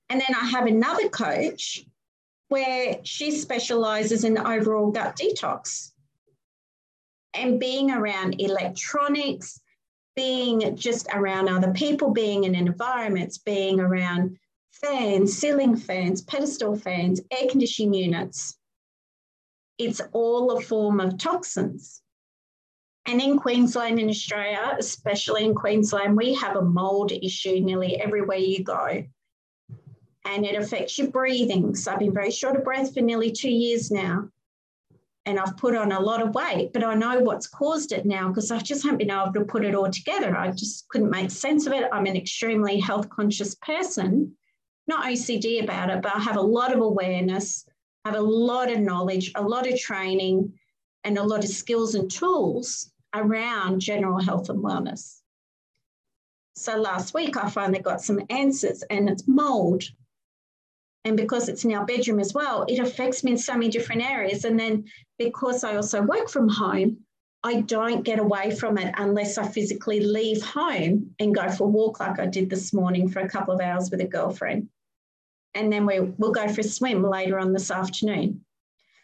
And 0.09 0.19
then 0.19 0.35
I 0.35 0.47
have 0.47 0.65
another 0.65 1.07
coach 1.07 1.85
where 2.49 2.97
she 3.03 3.31
specializes 3.31 4.25
in 4.25 4.37
overall 4.37 4.91
gut 4.91 5.15
detox 5.15 5.91
and 7.33 7.59
being 7.59 7.91
around 7.91 8.41
electronics, 8.41 9.60
being 10.15 10.75
just 10.75 11.07
around 11.13 11.47
other 11.47 11.71
people, 11.71 12.11
being 12.11 12.43
in 12.43 12.55
environments, 12.55 13.37
being 13.37 13.79
around 13.79 14.37
fans, 14.71 15.37
ceiling 15.37 15.75
fans, 15.75 16.21
pedestal 16.21 16.75
fans, 16.75 17.21
air 17.31 17.49
conditioning 17.49 17.93
units. 17.93 18.57
It's 19.77 20.01
all 20.11 20.51
a 20.51 20.61
form 20.61 20.99
of 20.99 21.17
toxins. 21.17 22.01
And 23.05 23.19
in 23.21 23.39
Queensland, 23.39 23.99
in 23.99 24.09
Australia, 24.09 24.75
especially 24.77 25.45
in 25.45 25.55
Queensland, 25.55 26.15
we 26.15 26.35
have 26.35 26.55
a 26.55 26.61
mold 26.61 27.11
issue 27.11 27.59
nearly 27.59 27.99
everywhere 27.99 28.37
you 28.37 28.63
go. 28.63 29.03
And 30.25 30.45
it 30.45 30.55
affects 30.55 30.97
your 30.99 31.07
breathing. 31.07 31.75
So 31.75 31.91
I've 31.91 31.99
been 31.99 32.13
very 32.13 32.29
short 32.29 32.55
of 32.55 32.63
breath 32.63 32.93
for 32.93 33.01
nearly 33.01 33.31
two 33.31 33.49
years 33.49 33.89
now. 33.89 34.29
And 35.25 35.39
I've 35.39 35.55
put 35.57 35.75
on 35.75 35.91
a 35.91 35.99
lot 35.99 36.21
of 36.21 36.33
weight, 36.33 36.73
but 36.73 36.83
I 36.83 36.95
know 36.95 37.19
what's 37.19 37.47
caused 37.47 37.91
it 37.91 38.05
now 38.05 38.29
because 38.29 38.49
I 38.49 38.57
just 38.57 38.83
haven't 38.83 38.97
been 38.97 39.11
able 39.11 39.33
to 39.33 39.45
put 39.45 39.63
it 39.63 39.75
all 39.75 39.89
together. 39.89 40.35
I 40.35 40.49
just 40.49 40.87
couldn't 40.89 41.11
make 41.11 41.29
sense 41.29 41.67
of 41.67 41.73
it. 41.73 41.87
I'm 41.91 42.07
an 42.07 42.17
extremely 42.17 42.79
health 42.79 43.07
conscious 43.09 43.53
person 43.55 44.35
not 44.87 45.05
OCD 45.05 45.63
about 45.63 45.89
it, 45.89 46.01
but 46.01 46.15
I 46.15 46.19
have 46.19 46.35
a 46.37 46.41
lot 46.41 46.73
of 46.73 46.81
awareness, 46.81 47.65
I 48.03 48.09
have 48.09 48.19
a 48.19 48.21
lot 48.21 48.71
of 48.71 48.79
knowledge, 48.79 49.31
a 49.35 49.41
lot 49.41 49.65
of 49.65 49.79
training, 49.79 50.53
and 51.03 51.17
a 51.17 51.23
lot 51.23 51.43
of 51.43 51.49
skills 51.49 51.95
and 51.95 52.11
tools 52.11 52.91
around 53.13 53.79
general 53.79 54.19
health 54.21 54.49
and 54.49 54.63
wellness. 54.63 55.19
So 56.55 56.77
last 56.77 57.13
week, 57.13 57.37
I 57.37 57.49
finally 57.49 57.79
got 57.79 58.01
some 58.01 58.19
answers, 58.29 58.83
and 58.89 59.09
it's 59.09 59.27
mold. 59.27 59.83
And 61.03 61.17
because 61.17 61.49
it's 61.49 61.65
in 61.65 61.73
our 61.73 61.85
bedroom 61.85 62.19
as 62.19 62.33
well, 62.33 62.63
it 62.67 62.79
affects 62.79 63.23
me 63.23 63.31
in 63.31 63.37
so 63.37 63.53
many 63.53 63.69
different 63.69 64.03
areas. 64.03 64.45
And 64.45 64.59
then 64.59 64.85
because 65.17 65.63
I 65.63 65.75
also 65.75 66.01
work 66.01 66.29
from 66.29 66.47
home, 66.47 66.97
I 67.43 67.61
don't 67.61 68.03
get 68.03 68.19
away 68.19 68.51
from 68.55 68.77
it 68.77 68.93
unless 68.97 69.37
I 69.39 69.47
physically 69.47 69.99
leave 69.99 70.43
home 70.43 71.15
and 71.19 71.33
go 71.33 71.49
for 71.49 71.63
a 71.63 71.67
walk 71.67 71.99
like 71.99 72.19
I 72.19 72.27
did 72.27 72.49
this 72.49 72.71
morning 72.71 73.09
for 73.09 73.19
a 73.21 73.29
couple 73.29 73.53
of 73.53 73.61
hours 73.61 73.89
with 73.89 74.01
a 74.01 74.07
girlfriend. 74.07 74.69
And 75.55 75.73
then 75.73 75.85
we, 75.85 75.99
we'll 75.99 76.31
go 76.31 76.47
for 76.47 76.61
a 76.61 76.63
swim 76.63 77.01
later 77.03 77.39
on 77.39 77.51
this 77.51 77.71
afternoon. 77.71 78.45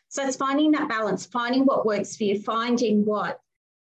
So 0.10 0.26
it's 0.26 0.38
finding 0.38 0.72
that 0.72 0.88
balance, 0.88 1.26
finding 1.26 1.66
what 1.66 1.86
works 1.86 2.16
for 2.16 2.24
you, 2.26 2.40
finding 2.42 3.04
what 3.06 3.42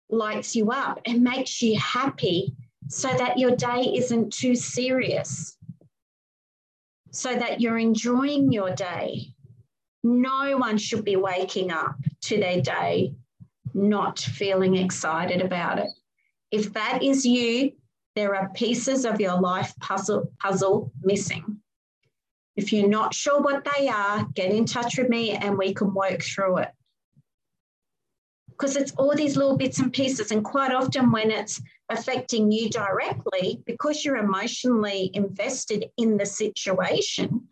lights 0.09 0.55
you 0.55 0.71
up 0.71 1.01
and 1.05 1.23
makes 1.23 1.61
you 1.61 1.77
happy 1.79 2.55
so 2.87 3.09
that 3.09 3.39
your 3.39 3.55
day 3.55 3.81
isn't 3.95 4.31
too 4.31 4.55
serious, 4.55 5.57
so 7.15 7.33
that 7.35 7.61
you're 7.61 7.77
enjoying 7.77 8.51
your 8.51 8.71
day. 8.73 9.33
No 10.03 10.57
one 10.57 10.77
should 10.77 11.03
be 11.03 11.15
waking 11.15 11.71
up 11.71 11.95
to 12.23 12.37
their 12.37 12.61
day 12.61 13.15
not 13.75 14.19
feeling 14.19 14.77
excited 14.77 15.41
about 15.41 15.79
it. 15.79 15.89
If 16.51 16.73
that 16.73 17.03
is 17.03 17.25
you, 17.25 17.73
there 18.15 18.35
are 18.35 18.49
pieces 18.49 19.05
of 19.05 19.19
your 19.19 19.39
life 19.39 19.73
puzzle, 19.79 20.31
puzzle 20.39 20.91
missing. 21.01 21.57
If 22.55 22.71
you're 22.71 22.87
not 22.87 23.13
sure 23.13 23.41
what 23.41 23.67
they 23.75 23.89
are, 23.89 24.25
get 24.33 24.51
in 24.51 24.65
touch 24.65 24.97
with 24.97 25.09
me 25.09 25.31
and 25.31 25.57
we 25.57 25.73
can 25.73 25.93
work 25.93 26.23
through 26.23 26.59
it. 26.59 26.69
Because 28.57 28.77
it's 28.77 28.93
all 28.93 29.13
these 29.13 29.35
little 29.35 29.57
bits 29.57 29.79
and 29.79 29.91
pieces, 29.91 30.31
and 30.31 30.43
quite 30.43 30.71
often 30.71 31.11
when 31.11 31.29
it's 31.29 31.61
affecting 31.89 32.51
you 32.51 32.69
directly, 32.69 33.61
because 33.65 34.05
you're 34.05 34.17
emotionally 34.17 35.11
invested 35.13 35.85
in 35.97 36.17
the 36.17 36.25
situation, 36.25 37.47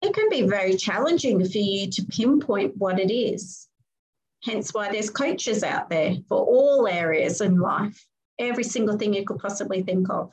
it 0.00 0.14
can 0.14 0.30
be 0.30 0.42
very 0.42 0.74
challenging 0.74 1.44
for 1.44 1.58
you 1.58 1.88
to 1.90 2.06
pinpoint 2.06 2.76
what 2.78 2.98
it 2.98 3.12
is. 3.12 3.68
Hence 4.42 4.72
why 4.72 4.90
there's 4.90 5.10
coaches 5.10 5.62
out 5.62 5.90
there 5.90 6.16
for 6.28 6.38
all 6.38 6.88
areas 6.88 7.40
in 7.40 7.60
life, 7.60 8.04
every 8.38 8.64
single 8.64 8.96
thing 8.96 9.14
you 9.14 9.24
could 9.24 9.38
possibly 9.38 9.82
think 9.82 10.08
of. 10.10 10.32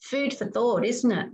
Food 0.00 0.34
for 0.34 0.46
thought, 0.46 0.84
isn't 0.84 1.10
it? 1.10 1.28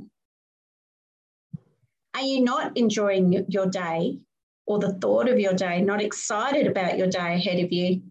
Are 2.15 2.23
you 2.23 2.41
not 2.43 2.77
enjoying 2.77 3.45
your 3.49 3.67
day 3.67 4.21
or 4.67 4.79
the 4.79 4.95
thought 4.95 5.29
of 5.29 5.39
your 5.39 5.55
day, 5.55 5.81
not 5.81 6.03
excited 6.03 6.67
about 6.67 6.99
your 6.99 7.09
day 7.09 7.35
ahead 7.35 7.63
of 7.63 7.73
you 7.73 8.03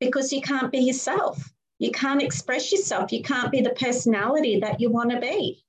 because 0.00 0.32
you 0.32 0.40
can't 0.40 0.72
be 0.72 0.78
yourself? 0.78 1.50
You 1.78 1.90
can't 1.90 2.22
express 2.22 2.72
yourself. 2.72 3.12
You 3.12 3.22
can't 3.22 3.52
be 3.52 3.60
the 3.60 3.70
personality 3.70 4.60
that 4.60 4.80
you 4.80 4.90
want 4.90 5.10
to 5.10 5.20
be 5.20 5.64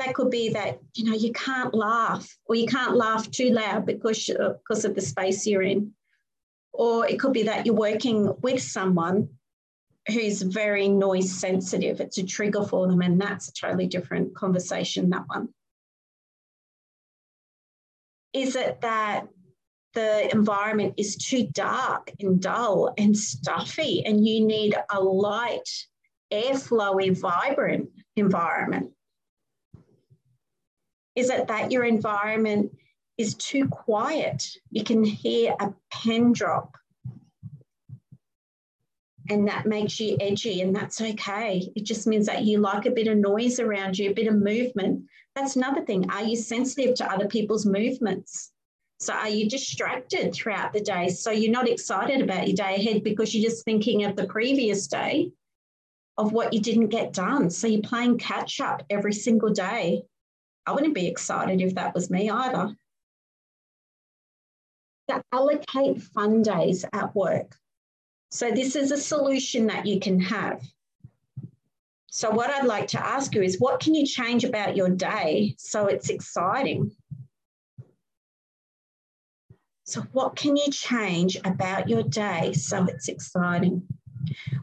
that 0.00 0.14
could 0.14 0.30
be 0.30 0.48
that 0.48 0.80
you 0.94 1.04
know 1.04 1.16
you 1.16 1.30
can't 1.32 1.74
laugh 1.74 2.36
or 2.46 2.56
you 2.56 2.66
can't 2.66 2.96
laugh 2.96 3.30
too 3.30 3.50
loud 3.50 3.86
because 3.86 4.26
because 4.26 4.84
of 4.84 4.94
the 4.94 5.00
space 5.00 5.46
you're 5.46 5.62
in 5.62 5.92
or 6.72 7.06
it 7.06 7.20
could 7.20 7.32
be 7.32 7.44
that 7.44 7.66
you're 7.66 7.74
working 7.74 8.34
with 8.40 8.60
someone 8.62 9.28
who's 10.08 10.40
very 10.40 10.88
noise 10.88 11.30
sensitive 11.30 12.00
it's 12.00 12.18
a 12.18 12.24
trigger 12.24 12.64
for 12.64 12.88
them 12.88 13.02
and 13.02 13.20
that's 13.20 13.48
a 13.48 13.52
totally 13.52 13.86
different 13.86 14.34
conversation 14.34 15.10
that 15.10 15.24
one 15.26 15.48
is 18.32 18.56
it 18.56 18.80
that 18.80 19.28
the 19.94 20.32
environment 20.32 20.94
is 20.96 21.16
too 21.16 21.48
dark 21.52 22.10
and 22.20 22.40
dull 22.40 22.94
and 22.96 23.16
stuffy 23.16 24.04
and 24.06 24.26
you 24.26 24.44
need 24.44 24.74
a 24.90 25.00
light 25.00 25.68
airflowy 26.32 27.18
vibrant 27.18 27.88
environment 28.16 28.92
is 31.16 31.28
it 31.30 31.48
that 31.48 31.72
your 31.72 31.84
environment 31.84 32.72
is 33.18 33.34
too 33.34 33.68
quiet? 33.68 34.42
You 34.70 34.84
can 34.84 35.04
hear 35.04 35.54
a 35.60 35.74
pen 35.92 36.32
drop. 36.32 36.74
And 39.28 39.46
that 39.46 39.66
makes 39.66 40.00
you 40.00 40.16
edgy, 40.20 40.62
and 40.62 40.74
that's 40.74 41.00
okay. 41.00 41.70
It 41.76 41.84
just 41.84 42.06
means 42.06 42.26
that 42.26 42.44
you 42.44 42.58
like 42.58 42.86
a 42.86 42.90
bit 42.90 43.06
of 43.06 43.18
noise 43.18 43.60
around 43.60 43.98
you, 43.98 44.10
a 44.10 44.14
bit 44.14 44.26
of 44.26 44.34
movement. 44.34 45.04
That's 45.36 45.56
another 45.56 45.84
thing. 45.84 46.10
Are 46.10 46.22
you 46.22 46.36
sensitive 46.36 46.94
to 46.96 47.12
other 47.12 47.28
people's 47.28 47.66
movements? 47.66 48.50
So, 49.00 49.14
are 49.14 49.30
you 49.30 49.48
distracted 49.48 50.34
throughout 50.34 50.74
the 50.74 50.80
day? 50.80 51.08
So, 51.08 51.30
you're 51.30 51.50
not 51.50 51.68
excited 51.68 52.20
about 52.20 52.46
your 52.46 52.56
day 52.56 52.76
ahead 52.76 53.02
because 53.02 53.34
you're 53.34 53.48
just 53.48 53.64
thinking 53.64 54.04
of 54.04 54.14
the 54.14 54.26
previous 54.26 54.86
day 54.88 55.32
of 56.18 56.32
what 56.32 56.52
you 56.52 56.60
didn't 56.60 56.88
get 56.88 57.14
done. 57.14 57.48
So, 57.48 57.66
you're 57.66 57.80
playing 57.80 58.18
catch 58.18 58.60
up 58.60 58.82
every 58.90 59.14
single 59.14 59.48
day. 59.48 60.02
I 60.66 60.72
wouldn't 60.72 60.94
be 60.94 61.06
excited 61.06 61.62
if 61.62 61.76
that 61.76 61.94
was 61.94 62.10
me 62.10 62.28
either. 62.28 62.76
To 65.08 65.22
allocate 65.32 66.02
fun 66.02 66.42
days 66.42 66.84
at 66.92 67.14
work. 67.14 67.56
So, 68.30 68.50
this 68.50 68.76
is 68.76 68.92
a 68.92 68.98
solution 68.98 69.68
that 69.68 69.86
you 69.86 69.98
can 69.98 70.20
have. 70.20 70.62
So, 72.10 72.30
what 72.30 72.50
I'd 72.50 72.66
like 72.66 72.88
to 72.88 73.00
ask 73.00 73.34
you 73.34 73.40
is 73.40 73.58
what 73.58 73.80
can 73.80 73.94
you 73.94 74.06
change 74.06 74.44
about 74.44 74.76
your 74.76 74.90
day 74.90 75.54
so 75.56 75.86
it's 75.86 76.10
exciting? 76.10 76.94
So, 79.90 80.02
what 80.12 80.36
can 80.36 80.56
you 80.56 80.70
change 80.70 81.36
about 81.44 81.88
your 81.88 82.04
day 82.04 82.52
so 82.52 82.84
it's 82.84 83.08
exciting? 83.08 83.82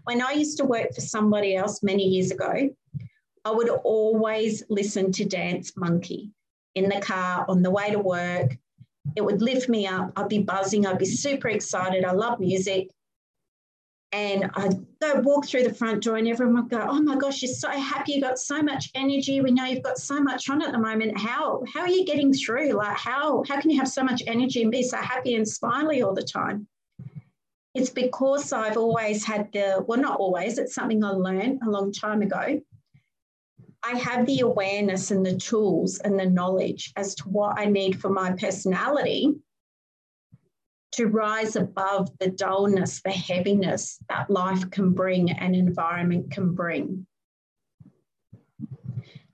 When 0.06 0.22
I 0.22 0.32
used 0.32 0.58
to 0.60 0.64
work 0.64 0.96
for 0.96 1.02
somebody 1.02 1.54
else 1.54 1.84
many 1.84 2.04
years 2.04 2.32
ago, 2.32 2.70
I 3.44 3.52
would 3.52 3.68
always 3.68 4.64
listen 4.70 5.12
to 5.12 5.26
Dance 5.26 5.76
Monkey. 5.76 6.32
in 6.76 6.88
the 6.88 7.02
car 7.02 7.44
on 7.50 7.62
the 7.62 7.72
way 7.72 7.92
to 7.92 8.00
work. 8.00 8.56
It 9.18 9.22
would 9.26 9.42
lift 9.42 9.68
me 9.68 9.86
up. 9.86 10.14
I'd 10.16 10.30
be 10.30 10.44
buzzing. 10.44 10.86
I'd 10.86 10.98
be 10.98 11.06
super 11.06 11.50
excited. 11.50 12.06
I 12.06 12.12
love 12.12 12.40
music. 12.40 12.90
And 14.14 14.50
I'd 14.54 14.86
go 15.02 15.20
walk 15.20 15.48
through 15.48 15.64
the 15.64 15.74
front 15.74 16.04
door, 16.04 16.16
and 16.16 16.28
everyone 16.28 16.56
would 16.56 16.70
go, 16.70 16.80
Oh 16.82 17.02
my 17.02 17.18
gosh, 17.18 17.42
you're 17.42 17.54
so 17.54 17.70
happy. 17.70 18.14
You've 18.14 18.24
got 18.24 18.40
so 18.40 18.62
much 18.62 18.90
energy. 18.96 19.42
We 19.42 19.52
know 19.52 19.66
you've 19.66 19.84
got 19.84 19.98
so 19.98 20.22
much 20.22 20.50
on 20.50 20.62
at 20.62 20.72
the 20.72 20.78
moment. 20.78 21.18
How, 21.18 21.64
how 21.74 21.82
are 21.82 21.90
you 21.90 22.06
getting 22.06 22.34
through? 22.34 22.72
Like, 22.72 22.96
how, 22.96 23.44
how 23.48 23.60
can 23.60 23.70
you 23.70 23.78
have 23.80 23.90
so 23.90 24.04
much 24.04 24.24
energy 24.26 24.62
and 24.62 24.72
be 24.72 24.84
so 24.84 24.98
happy 24.98 25.36
and 25.36 25.48
smiley 25.48 26.02
all 26.02 26.14
the 26.14 26.24
time? 26.24 26.68
It's 27.74 27.90
because 27.90 28.54
I've 28.54 28.78
always 28.78 29.26
had 29.26 29.52
the, 29.52 29.84
well, 29.86 30.00
not 30.00 30.20
always, 30.20 30.58
it's 30.58 30.74
something 30.74 31.04
I 31.04 31.12
learned 31.12 31.60
a 31.64 31.70
long 31.70 31.92
time 31.92 32.22
ago. 32.22 32.60
I 33.84 33.98
have 34.00 34.26
the 34.26 34.40
awareness 34.40 35.12
and 35.12 35.26
the 35.26 35.38
tools 35.38 36.00
and 36.00 36.20
the 36.20 36.26
knowledge 36.26 36.92
as 36.96 37.14
to 37.16 37.24
what 37.30 37.60
I 37.60 37.66
need 37.66 38.02
for 38.02 38.10
my 38.10 38.32
personality 38.32 39.36
to 40.98 41.06
rise 41.06 41.56
above 41.56 42.10
the 42.18 42.28
dullness, 42.28 43.02
the 43.04 43.12
heaviness 43.12 44.00
that 44.10 44.32
life 44.32 44.68
can 44.72 44.90
bring 44.92 45.30
and 45.30 45.56
environment 45.56 46.32
can 46.32 46.56
bring. 46.56 47.06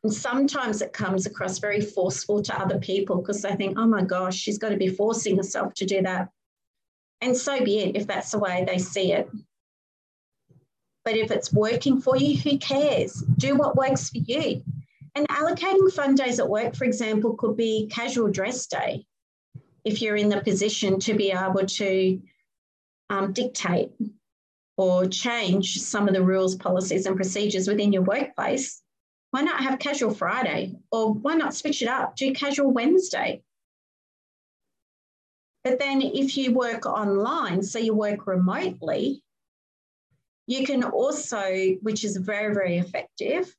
And 0.04 0.14
sometimes 0.14 0.82
it 0.82 0.92
comes 0.92 1.26
across 1.26 1.60
very 1.60 1.80
forceful 1.80 2.42
to 2.42 2.62
other 2.62 2.80
people 2.80 3.22
because 3.22 3.42
they 3.42 3.56
think, 3.56 3.80
oh 3.80 3.88
my 3.88 4.04
gosh, 4.04 4.36
she's 4.36 4.58
got 4.58 4.70
to 4.70 4.78
be 4.78 4.90
forcing 4.90 5.38
herself 5.38 5.74
to 5.76 5.86
do 5.86 6.02
that. 6.02 6.28
And 7.22 7.36
so 7.36 7.64
be 7.64 7.80
it 7.80 7.96
if 7.96 8.08
that's 8.08 8.32
the 8.32 8.40
way 8.40 8.66
they 8.68 8.78
see 8.78 9.14
it. 9.14 9.30
But 11.06 11.16
if 11.16 11.32
it's 11.32 11.54
working 11.54 12.02
for 12.02 12.18
you, 12.18 12.38
who 12.38 12.58
cares? 12.58 13.24
Do 13.38 13.56
what 13.56 13.78
works 13.78 14.10
for 14.10 14.18
you. 14.18 14.62
And 15.16 15.30
allocating 15.30 15.94
fun 15.94 16.16
days 16.16 16.42
at 16.42 16.50
work, 16.50 16.76
for 16.76 16.84
example, 16.84 17.36
could 17.38 17.56
be 17.56 17.88
casual 17.90 18.30
dress 18.30 18.68
day 18.68 19.06
if 19.86 20.02
you're 20.02 20.16
in 20.16 20.30
the 20.30 20.42
position 20.42 21.00
to 21.00 21.14
be 21.14 21.32
able 21.32 21.66
to 21.66 22.22
um, 23.10 23.34
dictate 23.34 23.92
or 24.78 25.06
change 25.06 25.80
some 25.80 26.08
of 26.08 26.14
the 26.14 26.24
rules, 26.24 26.56
policies, 26.56 27.06
and 27.06 27.16
procedures 27.16 27.68
within 27.68 27.94
your 27.94 28.02
workplace, 28.02 28.82
why 29.32 29.42
not 29.42 29.62
have 29.62 29.80
casual 29.80 30.14
Friday? 30.14 30.76
Or 30.92 31.14
why 31.14 31.36
not 31.36 31.54
switch 31.54 31.82
it 31.82 31.88
up? 31.88 32.16
Do 32.16 32.34
casual 32.34 32.72
Wednesday. 32.72 33.44
But 35.64 35.80
then 35.80 36.02
if 36.02 36.38
you 36.38 36.54
work 36.54 36.86
online, 36.86 37.64
so 37.64 37.80
you 37.80 37.94
work 37.94 38.28
remotely, 38.28 39.24
you 40.46 40.66
can 40.66 40.84
also, 40.84 41.76
which 41.82 42.04
is 42.04 42.18
very, 42.18 42.54
very 42.54 42.78
effective, 42.78 43.56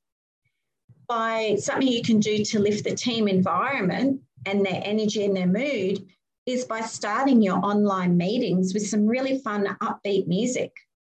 by 1.07 1.55
something 1.59 1.87
you 1.87 2.03
can 2.03 2.19
do 2.19 2.43
to 2.43 2.59
lift 2.59 2.83
the 2.83 2.95
team 2.95 3.27
environment 3.27 4.21
and 4.45 4.65
their 4.65 4.81
energy 4.83 5.25
and 5.25 5.35
their 5.35 5.47
mood 5.47 6.05
is 6.45 6.65
by 6.65 6.81
starting 6.81 7.41
your 7.41 7.57
online 7.57 8.17
meetings 8.17 8.73
with 8.73 8.87
some 8.87 9.07
really 9.07 9.39
fun, 9.39 9.65
upbeat 9.81 10.27
music. 10.27 10.71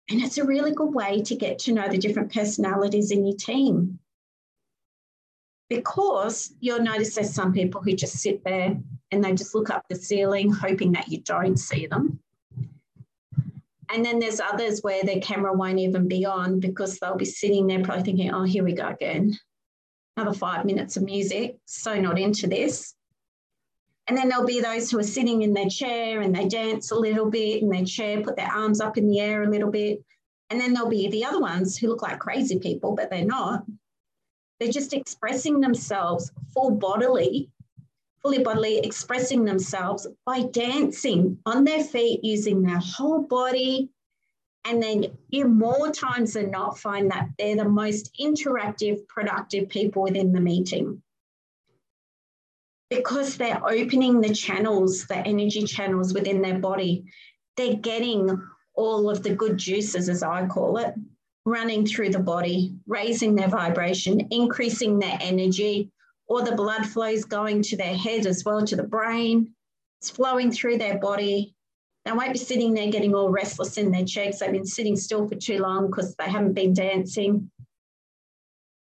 And 0.10 0.22
it's 0.22 0.38
a 0.38 0.46
really 0.46 0.72
good 0.72 0.94
way 0.94 1.22
to 1.22 1.36
get 1.36 1.60
to 1.60 1.74
know 1.74 1.90
the 1.90 1.98
different 1.98 2.34
personalities 2.34 3.12
in 3.12 3.26
your 3.26 3.36
team. 3.36 4.00
Because 5.70 6.54
you'll 6.62 6.82
notice 6.82 7.16
there's 7.16 7.34
some 7.34 7.52
people 7.52 7.82
who 7.82 7.94
just 7.94 8.20
sit 8.20 8.42
there 8.46 8.78
and 9.12 9.24
they 9.24 9.34
just 9.34 9.54
look 9.54 9.70
up 9.70 9.84
the 9.90 9.96
ceiling, 9.96 10.50
hoping 10.50 10.94
that 10.94 11.10
you 11.10 11.20
don't 11.22 11.58
see 11.58 11.88
them. 11.88 12.22
And 13.90 14.06
then 14.06 14.20
there's 14.20 14.40
others 14.40 14.82
where 14.82 15.04
their 15.04 15.20
camera 15.20 15.54
won't 15.54 15.80
even 15.80 16.08
be 16.08 16.26
on 16.26 16.60
because 16.62 17.00
they'll 17.00 17.16
be 17.16 17.26
sitting 17.26 17.68
there 17.68 17.84
probably 17.84 18.04
thinking, 18.04 18.34
oh, 18.34 18.44
here 18.44 18.64
we 18.64 18.74
go 18.74 18.88
again. 18.88 19.38
Another 20.16 20.38
five 20.38 20.66
minutes 20.66 20.96
of 20.96 21.04
music. 21.04 21.58
So 21.66 22.00
not 22.00 22.18
into 22.20 22.48
this. 22.48 22.96
And 24.08 24.18
then 24.18 24.30
there'll 24.30 24.46
be 24.46 24.62
those 24.62 24.90
who 24.90 25.00
are 25.00 25.04
sitting 25.04 25.42
in 25.42 25.54
their 25.54 25.70
chair 25.70 26.22
and 26.22 26.34
they 26.34 26.48
dance 26.48 26.92
a 26.92 26.96
little 26.96 27.30
bit 27.30 27.62
in 27.62 27.70
their 27.70 27.84
chair, 27.84 28.22
put 28.22 28.38
their 28.38 28.52
arms 28.52 28.80
up 28.80 28.98
in 28.98 29.08
the 29.10 29.20
air 29.20 29.44
a 29.44 29.50
little 29.50 29.70
bit. 29.70 30.02
And 30.50 30.60
then 30.60 30.74
there'll 30.74 30.90
be 30.90 31.10
the 31.10 31.26
other 31.26 31.42
ones 31.42 31.78
who 31.78 31.90
look 31.90 32.02
like 32.02 32.20
crazy 32.20 32.58
people, 32.58 32.96
but 32.96 33.10
they're 33.10 33.26
not. 33.26 33.66
They're 34.60 34.72
just 34.72 34.94
expressing 34.94 35.60
themselves 35.60 36.32
full 36.54 36.72
bodily, 36.72 37.50
fully 38.22 38.42
bodily, 38.44 38.80
expressing 38.80 39.44
themselves 39.44 40.08
by 40.26 40.44
dancing 40.44 41.38
on 41.46 41.66
their 41.66 41.84
feet, 41.84 42.24
using 42.24 42.64
their 42.64 42.80
whole 42.80 43.24
body. 43.24 43.90
And 44.64 44.82
then 44.82 45.18
you 45.30 45.50
more 45.50 45.92
times 45.92 46.34
than 46.34 46.50
not 46.50 46.80
find 46.80 47.12
that 47.12 47.28
they're 47.38 47.58
the 47.58 47.68
most 47.68 48.16
interactive, 48.20 49.06
productive 49.10 49.68
people 49.68 50.04
within 50.04 50.32
the 50.32 50.42
meeting 50.42 51.02
because 52.90 53.38
they're 53.38 53.62
opening 53.66 54.22
the 54.22 54.34
channels, 54.34 55.06
the 55.06 55.18
energy 55.18 55.64
channels 55.64 56.14
within 56.14 56.42
their 56.42 56.60
body, 56.60 57.06
they're 57.58 57.76
getting 57.76 58.42
all 58.76 59.10
of 59.10 59.24
the 59.24 59.36
good 59.36 59.58
juices, 59.58 60.08
as 60.08 60.24
I 60.24 60.46
call 60.48 60.78
it, 60.78 60.94
running 61.46 61.86
through 61.86 62.12
the 62.12 62.20
body, 62.20 62.76
raising 62.86 63.36
their 63.36 63.48
vibration, 63.48 64.28
increasing 64.32 65.00
their 65.00 65.18
energy, 65.20 65.92
or 66.28 66.44
the 66.44 66.56
blood 66.56 66.86
flows 66.86 67.26
going 67.26 67.62
to 67.64 67.78
their 67.78 67.96
head 67.96 68.26
as 68.26 68.46
well, 68.46 68.66
to 68.66 68.76
the 68.76 68.84
brain. 68.84 69.54
It's 70.00 70.10
flowing 70.10 70.52
through 70.52 70.78
their 70.78 71.00
body. 71.00 71.56
They 72.06 72.12
won't 72.12 72.34
be 72.34 72.40
sitting 72.40 72.74
there 72.74 72.92
getting 72.92 73.16
all 73.16 73.30
restless 73.30 73.78
in 73.78 73.92
their 73.92 74.06
checks. 74.06 74.40
They've 74.40 74.52
been 74.52 74.66
sitting 74.66 74.96
still 74.96 75.28
for 75.28 75.36
too 75.36 75.58
long 75.60 75.88
because 75.88 76.16
they 76.16 76.30
haven't 76.30 76.54
been 76.54 76.74
dancing. 76.74 77.50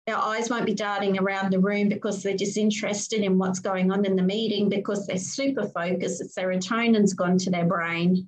Their 0.08 0.16
eyes 0.16 0.48
won't 0.48 0.64
be 0.64 0.72
darting 0.72 1.18
around 1.18 1.52
the 1.52 1.58
room 1.58 1.90
because 1.90 2.22
they're 2.22 2.34
just 2.34 2.56
interested 2.56 3.20
in 3.20 3.36
what's 3.36 3.60
going 3.60 3.92
on 3.92 4.06
in 4.06 4.16
the 4.16 4.22
meeting 4.22 4.70
because 4.70 5.06
they're 5.06 5.18
super 5.18 5.68
focused. 5.68 6.22
It's 6.22 6.34
serotonin's 6.34 7.12
gone 7.12 7.36
to 7.36 7.50
their 7.50 7.66
brain. 7.66 8.26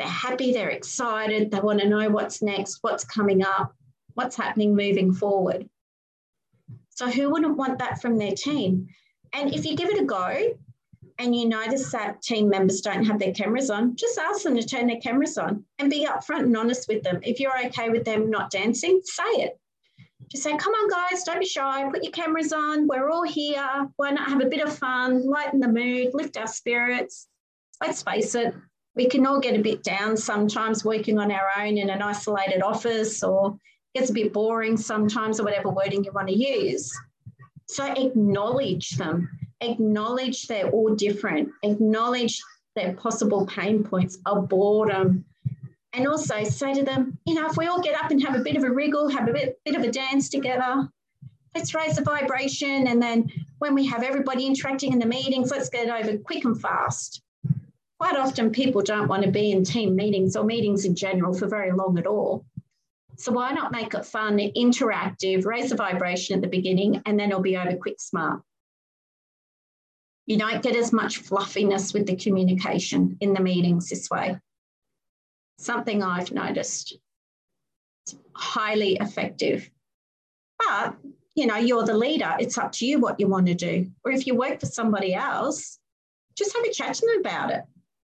They're 0.00 0.08
happy, 0.08 0.52
they're 0.52 0.70
excited, 0.70 1.52
they 1.52 1.60
want 1.60 1.78
to 1.82 1.88
know 1.88 2.10
what's 2.10 2.42
next, 2.42 2.78
what's 2.80 3.04
coming 3.04 3.44
up, 3.44 3.76
what's 4.14 4.34
happening 4.34 4.74
moving 4.74 5.14
forward. 5.14 5.68
So, 6.90 7.08
who 7.08 7.30
wouldn't 7.30 7.56
want 7.56 7.78
that 7.78 8.02
from 8.02 8.18
their 8.18 8.32
team? 8.32 8.88
And 9.32 9.54
if 9.54 9.64
you 9.64 9.76
give 9.76 9.90
it 9.90 10.02
a 10.02 10.04
go 10.04 10.58
and 11.20 11.36
you 11.36 11.48
notice 11.48 11.92
that 11.92 12.22
team 12.22 12.48
members 12.48 12.80
don't 12.80 13.04
have 13.04 13.20
their 13.20 13.32
cameras 13.32 13.70
on, 13.70 13.94
just 13.94 14.18
ask 14.18 14.42
them 14.42 14.56
to 14.56 14.66
turn 14.66 14.88
their 14.88 15.00
cameras 15.00 15.38
on 15.38 15.64
and 15.78 15.90
be 15.90 16.06
upfront 16.06 16.40
and 16.40 16.56
honest 16.56 16.88
with 16.88 17.04
them. 17.04 17.20
If 17.22 17.38
you're 17.38 17.66
okay 17.66 17.88
with 17.88 18.04
them 18.04 18.30
not 18.30 18.50
dancing, 18.50 19.00
say 19.04 19.42
it 19.42 19.60
just 20.28 20.42
say, 20.42 20.56
come 20.56 20.72
on, 20.72 20.90
guys, 20.90 21.24
don't 21.24 21.40
be 21.40 21.46
shy, 21.46 21.88
put 21.90 22.02
your 22.02 22.12
cameras 22.12 22.52
on. 22.52 22.86
We're 22.86 23.10
all 23.10 23.22
here. 23.22 23.88
Why 23.96 24.10
not 24.10 24.28
have 24.28 24.40
a 24.40 24.46
bit 24.46 24.60
of 24.60 24.76
fun, 24.76 25.26
lighten 25.26 25.60
the 25.60 25.68
mood, 25.68 26.10
lift 26.12 26.36
our 26.36 26.46
spirits? 26.46 27.28
Let's 27.80 28.02
face 28.02 28.34
it, 28.34 28.54
we 28.94 29.08
can 29.08 29.26
all 29.26 29.40
get 29.40 29.58
a 29.58 29.62
bit 29.62 29.82
down 29.82 30.16
sometimes 30.16 30.84
working 30.84 31.18
on 31.18 31.30
our 31.30 31.48
own 31.58 31.78
in 31.78 31.88
an 31.88 32.02
isolated 32.02 32.62
office 32.62 33.22
or 33.22 33.56
gets 33.94 34.10
a 34.10 34.12
bit 34.12 34.32
boring 34.32 34.76
sometimes 34.76 35.40
or 35.40 35.44
whatever 35.44 35.70
wording 35.70 36.04
you 36.04 36.12
want 36.12 36.28
to 36.28 36.34
use. 36.34 36.92
So 37.68 37.86
acknowledge 37.86 38.90
them, 38.96 39.30
acknowledge 39.60 40.46
they're 40.46 40.70
all 40.70 40.94
different, 40.94 41.50
acknowledge 41.62 42.42
their 42.74 42.94
possible 42.94 43.46
pain 43.46 43.84
points 43.84 44.18
of 44.26 44.48
boredom, 44.48 45.24
and 45.92 46.06
also 46.06 46.44
say 46.44 46.74
to 46.74 46.84
them, 46.84 47.18
you 47.24 47.34
know, 47.34 47.46
if 47.46 47.56
we 47.56 47.66
all 47.66 47.80
get 47.80 48.02
up 48.02 48.10
and 48.10 48.22
have 48.22 48.34
a 48.34 48.42
bit 48.42 48.56
of 48.56 48.64
a 48.64 48.70
wriggle, 48.70 49.08
have 49.08 49.28
a 49.28 49.32
bit, 49.32 49.58
bit 49.64 49.74
of 49.74 49.82
a 49.82 49.90
dance 49.90 50.28
together, 50.28 50.88
let's 51.54 51.74
raise 51.74 51.96
the 51.96 52.02
vibration. 52.02 52.86
And 52.88 53.00
then 53.00 53.30
when 53.58 53.74
we 53.74 53.86
have 53.86 54.02
everybody 54.02 54.46
interacting 54.46 54.92
in 54.92 54.98
the 54.98 55.06
meetings, 55.06 55.50
let's 55.50 55.68
get 55.68 55.88
it 55.88 55.90
over 55.90 56.18
quick 56.18 56.44
and 56.44 56.60
fast. 56.60 57.22
Quite 57.98 58.16
often, 58.16 58.50
people 58.50 58.82
don't 58.82 59.08
want 59.08 59.24
to 59.24 59.30
be 59.30 59.50
in 59.50 59.64
team 59.64 59.96
meetings 59.96 60.36
or 60.36 60.44
meetings 60.44 60.84
in 60.84 60.94
general 60.94 61.34
for 61.34 61.48
very 61.48 61.72
long 61.72 61.98
at 61.98 62.06
all. 62.06 62.44
So, 63.16 63.32
why 63.32 63.50
not 63.50 63.72
make 63.72 63.92
it 63.94 64.06
fun, 64.06 64.38
interactive, 64.38 65.44
raise 65.44 65.70
the 65.70 65.76
vibration 65.76 66.36
at 66.36 66.42
the 66.42 66.48
beginning, 66.48 67.02
and 67.06 67.18
then 67.18 67.30
it'll 67.30 67.42
be 67.42 67.56
over 67.56 67.76
quick, 67.76 68.00
smart. 68.00 68.40
You 70.26 70.38
don't 70.38 70.62
get 70.62 70.76
as 70.76 70.92
much 70.92 71.18
fluffiness 71.18 71.92
with 71.92 72.06
the 72.06 72.14
communication 72.14 73.16
in 73.20 73.32
the 73.32 73.40
meetings 73.40 73.88
this 73.88 74.08
way 74.08 74.38
something 75.58 76.02
I've 76.02 76.32
noticed. 76.32 76.96
It's 78.04 78.16
highly 78.34 78.96
effective. 78.96 79.68
But, 80.58 80.96
you 81.34 81.46
know, 81.46 81.56
you're 81.56 81.84
the 81.84 81.96
leader. 81.96 82.34
It's 82.40 82.58
up 82.58 82.72
to 82.72 82.86
you 82.86 82.98
what 82.98 83.20
you 83.20 83.28
want 83.28 83.46
to 83.46 83.54
do. 83.54 83.90
Or 84.04 84.12
if 84.12 84.26
you 84.26 84.34
work 84.34 84.60
for 84.60 84.66
somebody 84.66 85.14
else, 85.14 85.78
just 86.36 86.54
have 86.56 86.64
a 86.64 86.72
chat 86.72 86.94
to 86.94 87.06
them 87.06 87.20
about 87.20 87.50
it. 87.50 87.64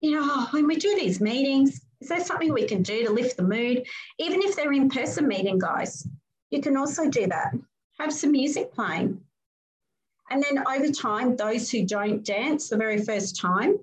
You 0.01 0.13
know, 0.13 0.23
oh, 0.25 0.49
when 0.51 0.67
we 0.67 0.77
do 0.77 0.97
these 0.97 1.21
meetings, 1.21 1.81
is 2.01 2.09
there 2.09 2.25
something 2.25 2.53
we 2.53 2.67
can 2.67 2.83
do 2.83 3.05
to 3.05 3.13
lift 3.13 3.37
the 3.37 3.43
mood? 3.43 3.87
Even 4.19 4.43
if 4.43 4.57
they're 4.57 4.73
in 4.73 4.89
person 4.89 5.29
meeting, 5.29 5.59
guys, 5.59 6.07
you 6.51 6.61
can 6.61 6.77
also 6.77 7.09
do 7.09 7.27
that. 7.29 7.53
Have 7.99 8.13
some 8.13 8.33
music 8.33 8.73
playing. 8.73 9.21
And 10.31 10.43
then 10.43 10.65
over 10.67 10.91
time, 10.91 11.37
those 11.37 11.71
who 11.71 11.85
don't 11.85 12.25
dance 12.25 12.69
the 12.69 12.77
very 12.77 13.03
first 13.03 13.39
time, 13.39 13.79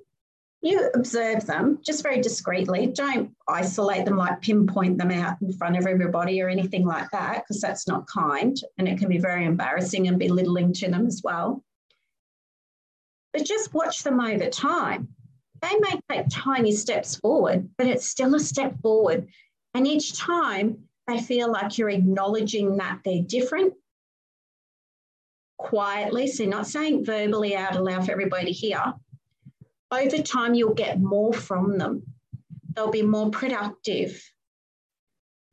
you 0.61 0.89
observe 0.93 1.45
them 1.45 1.79
just 1.85 2.03
very 2.03 2.21
discreetly. 2.21 2.87
Don't 2.87 3.31
isolate 3.47 4.03
them, 4.05 4.17
like 4.17 4.41
pinpoint 4.41 4.97
them 4.97 5.11
out 5.11 5.41
in 5.41 5.53
front 5.53 5.77
of 5.77 5.85
everybody 5.87 6.41
or 6.41 6.49
anything 6.49 6.85
like 6.85 7.09
that, 7.11 7.43
because 7.43 7.61
that's 7.61 7.87
not 7.87 8.07
kind 8.07 8.59
and 8.77 8.87
it 8.87 8.99
can 8.99 9.07
be 9.07 9.17
very 9.19 9.45
embarrassing 9.45 10.07
and 10.07 10.19
belittling 10.19 10.73
to 10.73 10.89
them 10.89 11.07
as 11.07 11.21
well. 11.23 11.63
but 13.33 13.45
just 13.45 13.73
watch 13.73 14.03
them 14.03 14.19
over 14.19 14.49
time. 14.49 15.07
They 15.61 15.75
may 15.79 15.99
take 16.09 16.25
tiny 16.29 16.71
steps 16.71 17.15
forward, 17.15 17.69
but 17.77 17.87
it's 17.87 18.05
still 18.05 18.35
a 18.35 18.39
step 18.39 18.79
forward. 18.81 19.27
And 19.73 19.85
each 19.87 20.17
time 20.17 20.77
they 21.07 21.19
feel 21.19 21.51
like 21.51 21.77
you're 21.77 21.89
acknowledging 21.89 22.77
that 22.77 22.99
they're 23.03 23.21
different 23.23 23.73
quietly, 25.57 26.27
so 26.27 26.45
not 26.45 26.67
saying 26.67 27.05
verbally 27.05 27.55
out 27.55 27.75
aloud 27.75 28.05
for 28.05 28.11
everybody 28.11 28.45
to 28.45 28.51
hear. 28.51 28.93
Over 29.91 30.21
time, 30.21 30.53
you'll 30.53 30.73
get 30.73 30.99
more 30.99 31.33
from 31.33 31.77
them. 31.77 32.03
They'll 32.75 32.91
be 32.91 33.01
more 33.01 33.31
productive. 33.31 34.21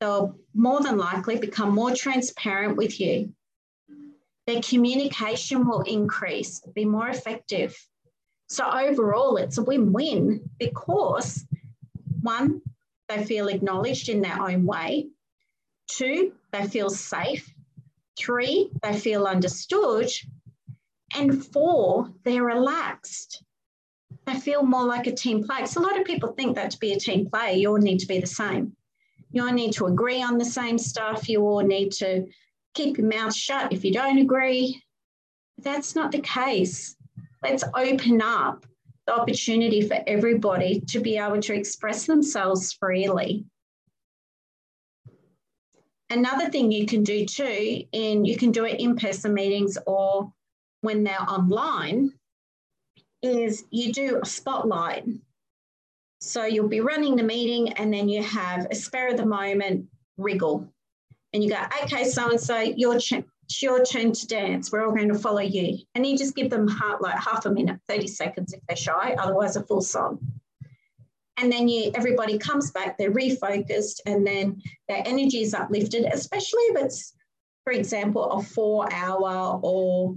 They'll 0.01 0.37
more 0.55 0.81
than 0.81 0.99
likely 0.99 1.39
become 1.39 1.75
more 1.75 1.95
transparent 1.95 2.77
with 2.77 3.01
you. 3.01 3.33
Their 4.47 4.61
communication 4.61 5.67
will 5.67 5.81
increase, 5.81 6.61
be 6.75 6.85
more 6.85 7.09
effective. 7.09 7.75
So, 8.49 8.65
overall, 8.65 9.39
it's 9.39 9.59
a 9.59 9.63
win 9.63 9.93
win 9.93 10.51
because 10.59 11.45
one, 12.21 12.61
they 13.09 13.25
feel 13.25 13.49
acknowledged 13.49 14.09
in 14.09 14.21
their 14.21 14.41
own 14.41 14.67
way. 14.67 15.09
Two, 15.89 16.33
they 16.53 16.67
feel 16.67 16.91
safe. 16.91 17.53
Three, 18.19 18.71
they 18.83 18.99
feel 18.99 19.27
understood. 19.27 20.11
And 21.15 21.45
four, 21.45 22.13
they're 22.25 22.45
relaxed. 22.45 23.43
They 24.27 24.35
feel 24.35 24.65
more 24.65 24.85
like 24.85 25.07
a 25.07 25.15
team 25.15 25.45
player. 25.45 25.67
So 25.67 25.81
a 25.81 25.85
lot 25.85 25.99
of 25.99 26.05
people 26.05 26.33
think 26.33 26.57
that 26.57 26.73
to 26.73 26.79
be 26.79 26.93
a 26.93 26.99
team 26.99 27.31
player, 27.31 27.53
you 27.53 27.71
all 27.71 27.79
need 27.79 28.01
to 28.01 28.07
be 28.07 28.19
the 28.19 28.27
same. 28.27 28.77
You 29.31 29.47
all 29.47 29.53
need 29.53 29.73
to 29.75 29.87
agree 29.87 30.23
on 30.23 30.37
the 30.37 30.45
same 30.45 30.79
stuff. 30.79 31.29
You 31.29 31.43
all 31.43 31.61
need 31.61 31.93
to 31.93 32.27
keep 32.75 32.99
your 32.99 33.07
mouth 33.07 33.35
shut 33.35 33.73
if 33.73 33.85
you 33.85 33.93
don't 33.93 34.19
agree. 34.19 34.83
That's 35.59 35.95
not 35.95 36.11
the 36.11 36.21
case. 36.21 36.97
Let's 37.43 37.65
open 37.75 38.21
up 38.21 38.67
the 39.07 39.15
opportunity 39.15 39.87
for 39.87 39.99
everybody 40.07 40.81
to 40.89 41.01
be 41.01 41.17
able 41.17 41.41
to 41.41 41.55
express 41.55 42.07
themselves 42.07 42.73
freely. 42.73 43.45
Another 46.11 46.51
thing 46.51 46.73
you 46.73 46.87
can 46.87 47.05
do 47.05 47.25
too, 47.27 47.85
and 47.93 48.27
you 48.27 48.37
can 48.37 48.51
do 48.51 48.65
it 48.65 48.81
in 48.81 48.97
person 48.97 49.35
meetings 49.35 49.79
or 49.87 50.33
when 50.81 51.05
they're 51.05 51.23
online, 51.23 52.13
is 53.23 53.65
you 53.71 53.93
do 53.93 54.21
a 54.23 54.27
spotlight. 54.27 55.05
So 56.21 56.45
you'll 56.45 56.69
be 56.69 56.81
running 56.81 57.17
the 57.17 57.23
meeting 57.23 57.73
and 57.75 57.93
then 57.93 58.09
you 58.09 58.23
have 58.23 58.67
a 58.71 58.75
spare 58.75 59.09
of 59.09 59.17
the 59.17 59.27
moment 59.27 59.87
wriggle. 60.17 60.67
And 61.33 61.43
you 61.45 61.51
go, 61.51 61.63
okay, 61.85 62.05
so 62.05 62.31
and 62.31 62.41
so, 62.41 62.59
your 62.61 62.99
it's 63.47 63.63
your 63.63 63.85
turn 63.85 64.13
to 64.13 64.27
dance. 64.27 64.73
We're 64.73 64.85
all 64.85 64.95
going 64.95 65.09
to 65.09 65.19
follow 65.19 65.41
you. 65.41 65.79
And 65.95 66.05
you 66.05 66.19
just 66.19 66.35
give 66.35 66.51
them 66.51 66.67
half, 66.67 67.01
like 67.01 67.17
half 67.17 67.47
a 67.47 67.51
minute, 67.51 67.79
30 67.89 68.09
seconds 68.09 68.53
if 68.53 68.61
they're 68.67 68.77
shy, 68.77 69.15
otherwise 69.19 69.55
a 69.57 69.63
full 69.63 69.83
song. 69.83 70.19
And 71.37 71.53
then 71.53 71.69
you 71.69 71.91
everybody 71.95 72.39
comes 72.39 72.71
back, 72.71 72.97
they're 72.97 73.13
refocused, 73.13 74.01
and 74.07 74.27
then 74.27 74.61
their 74.89 75.03
energy 75.07 75.43
is 75.43 75.55
uplifted, 75.55 76.07
especially 76.07 76.63
if 76.63 76.85
it's, 76.85 77.13
for 77.63 77.73
example, 77.73 78.25
a 78.25 78.43
four 78.43 78.93
hour 78.93 79.61
or 79.63 80.17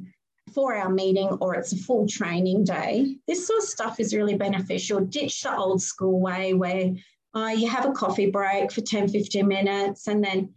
four 0.49 0.75
hour 0.75 0.89
meeting 0.89 1.29
or 1.41 1.55
it's 1.55 1.73
a 1.73 1.77
full 1.77 2.07
training 2.07 2.63
day. 2.63 3.17
This 3.27 3.47
sort 3.47 3.59
of 3.59 3.65
stuff 3.65 3.99
is 3.99 4.15
really 4.15 4.35
beneficial. 4.35 4.99
Ditch 4.99 5.41
the 5.43 5.55
old 5.55 5.81
school 5.81 6.19
way 6.19 6.53
where 6.53 6.93
uh, 7.33 7.53
you 7.55 7.67
have 7.67 7.85
a 7.85 7.91
coffee 7.91 8.29
break 8.29 8.71
for 8.71 8.81
10, 8.81 9.09
15 9.09 9.47
minutes 9.47 10.07
and 10.07 10.23
then 10.23 10.53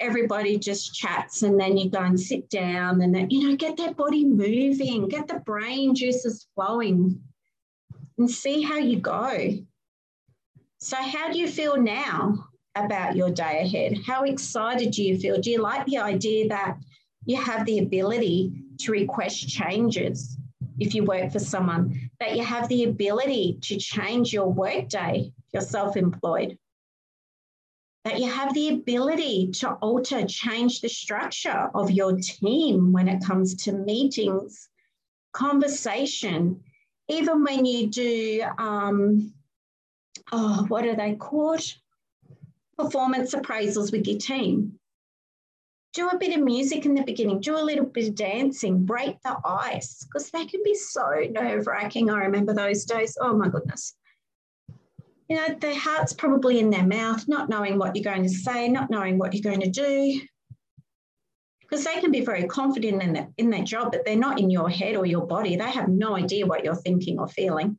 everybody 0.00 0.58
just 0.58 0.94
chats 0.94 1.42
and 1.42 1.58
then 1.58 1.76
you 1.76 1.88
go 1.88 2.00
and 2.00 2.18
sit 2.18 2.48
down 2.50 3.00
and 3.02 3.14
then, 3.14 3.30
you 3.30 3.48
know, 3.48 3.56
get 3.56 3.76
that 3.76 3.96
body 3.96 4.24
moving, 4.24 5.08
get 5.08 5.28
the 5.28 5.40
brain 5.40 5.94
juices 5.94 6.46
flowing 6.54 7.20
and 8.18 8.30
see 8.30 8.62
how 8.62 8.78
you 8.78 8.98
go. 8.98 9.58
So, 10.78 10.96
how 10.96 11.30
do 11.30 11.38
you 11.38 11.46
feel 11.46 11.80
now 11.80 12.48
about 12.74 13.14
your 13.14 13.30
day 13.30 13.62
ahead? 13.62 13.98
How 14.04 14.24
excited 14.24 14.90
do 14.90 15.04
you 15.04 15.18
feel? 15.18 15.40
Do 15.40 15.50
you 15.50 15.62
like 15.62 15.86
the 15.86 15.98
idea 15.98 16.48
that 16.48 16.76
you 17.24 17.40
have 17.40 17.64
the 17.66 17.78
ability 17.78 18.61
to 18.82 18.92
request 18.92 19.48
changes 19.48 20.36
if 20.78 20.94
you 20.94 21.04
work 21.04 21.30
for 21.32 21.38
someone, 21.38 22.10
that 22.20 22.36
you 22.36 22.44
have 22.44 22.68
the 22.68 22.84
ability 22.84 23.58
to 23.62 23.76
change 23.76 24.32
your 24.32 24.48
workday 24.48 25.32
you're 25.52 25.62
self 25.62 25.96
employed? 25.96 26.58
that 28.04 28.18
you 28.18 28.28
have 28.30 28.52
the 28.54 28.70
ability 28.70 29.50
to 29.52 29.70
alter, 29.74 30.26
change 30.26 30.80
the 30.80 30.88
structure 30.88 31.70
of 31.74 31.90
your 31.90 32.16
team 32.16 32.92
when 32.92 33.08
it 33.08 33.24
comes 33.24 33.54
to 33.54 33.72
meetings, 33.72 34.68
conversation, 35.32 36.60
even 37.08 37.44
when 37.44 37.64
you 37.64 37.86
do, 37.86 38.42
um, 38.58 39.32
oh, 40.32 40.64
what 40.68 40.84
are 40.84 40.96
they 40.96 41.14
called? 41.14 41.62
Performance 42.76 43.34
appraisals 43.34 43.92
with 43.92 44.06
your 44.06 44.18
team. 44.18 44.78
Do 45.94 46.08
a 46.08 46.18
bit 46.18 46.36
of 46.36 46.42
music 46.42 46.86
in 46.86 46.94
the 46.94 47.02
beginning, 47.02 47.40
do 47.40 47.56
a 47.56 47.60
little 47.60 47.84
bit 47.84 48.08
of 48.08 48.14
dancing, 48.14 48.84
break 48.84 49.20
the 49.22 49.36
ice, 49.44 50.04
because 50.04 50.30
that 50.30 50.48
can 50.48 50.62
be 50.64 50.74
so 50.74 51.26
nerve 51.30 51.66
wracking. 51.66 52.08
I 52.08 52.24
remember 52.24 52.54
those 52.54 52.84
days. 52.84 53.18
Oh 53.20 53.36
my 53.36 53.48
goodness 53.48 53.94
you 55.32 55.38
know, 55.38 55.54
their 55.60 55.78
heart's 55.78 56.12
probably 56.12 56.58
in 56.58 56.68
their 56.68 56.86
mouth, 56.86 57.26
not 57.26 57.48
knowing 57.48 57.78
what 57.78 57.96
you're 57.96 58.04
going 58.04 58.22
to 58.22 58.28
say, 58.28 58.68
not 58.68 58.90
knowing 58.90 59.16
what 59.16 59.32
you're 59.32 59.42
going 59.42 59.62
to 59.62 59.70
do. 59.70 60.20
Because 61.62 61.84
they 61.84 62.00
can 62.00 62.10
be 62.10 62.20
very 62.20 62.44
confident 62.44 63.02
in, 63.02 63.14
that 63.14 63.30
in 63.38 63.48
their 63.48 63.62
job, 63.64 63.92
but 63.92 64.04
they're 64.04 64.14
not 64.14 64.38
in 64.38 64.50
your 64.50 64.68
head 64.68 64.94
or 64.94 65.06
your 65.06 65.26
body. 65.26 65.56
They 65.56 65.70
have 65.70 65.88
no 65.88 66.16
idea 66.16 66.46
what 66.46 66.64
you're 66.64 66.74
thinking 66.74 67.18
or 67.18 67.28
feeling. 67.28 67.78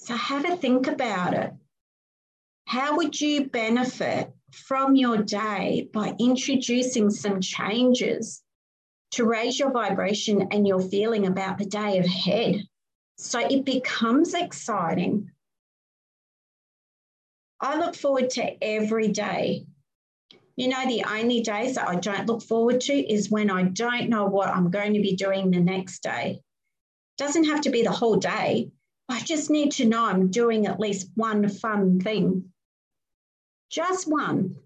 So 0.00 0.14
have 0.14 0.44
a 0.44 0.56
think 0.56 0.88
about 0.88 1.32
it. 1.32 1.52
How 2.66 2.98
would 2.98 3.18
you 3.18 3.46
benefit 3.46 4.30
from 4.52 4.96
your 4.96 5.18
day 5.18 5.88
by 5.92 6.14
introducing 6.18 7.10
some 7.10 7.40
changes 7.40 8.42
to 9.12 9.24
raise 9.24 9.58
your 9.58 9.70
vibration 9.70 10.48
and 10.50 10.66
your 10.66 10.80
feeling 10.80 11.26
about 11.26 11.58
the 11.58 11.66
day 11.66 11.98
ahead? 11.98 12.62
So 13.18 13.40
it 13.40 13.64
becomes 13.64 14.34
exciting. 14.34 15.30
I 17.60 17.78
look 17.78 17.96
forward 17.96 18.30
to 18.30 18.64
every 18.64 19.08
day. 19.08 19.66
You 20.56 20.68
know, 20.68 20.86
the 20.86 21.04
only 21.04 21.40
days 21.40 21.74
that 21.74 21.88
I 21.88 21.96
don't 21.96 22.26
look 22.26 22.42
forward 22.42 22.80
to 22.82 22.92
is 22.92 23.30
when 23.30 23.50
I 23.50 23.62
don't 23.64 24.08
know 24.08 24.26
what 24.26 24.48
I'm 24.48 24.70
going 24.70 24.94
to 24.94 25.00
be 25.00 25.16
doing 25.16 25.50
the 25.50 25.60
next 25.60 26.02
day. 26.02 26.40
Doesn't 27.16 27.44
have 27.44 27.62
to 27.62 27.70
be 27.70 27.82
the 27.82 27.92
whole 27.92 28.16
day. 28.16 28.70
I 29.08 29.20
just 29.20 29.50
need 29.50 29.72
to 29.72 29.84
know 29.84 30.04
I'm 30.04 30.30
doing 30.30 30.66
at 30.66 30.80
least 30.80 31.10
one 31.14 31.48
fun 31.48 32.00
thing. 32.00 32.52
Just 33.70 34.08
one. 34.08 34.56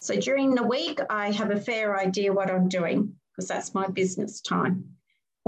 So 0.00 0.14
during 0.16 0.54
the 0.54 0.62
week, 0.62 1.00
I 1.10 1.32
have 1.32 1.50
a 1.50 1.60
fair 1.60 1.98
idea 1.98 2.32
what 2.32 2.50
I'm 2.50 2.68
doing 2.68 3.14
because 3.32 3.48
that's 3.48 3.74
my 3.74 3.88
business 3.88 4.40
time 4.40 4.98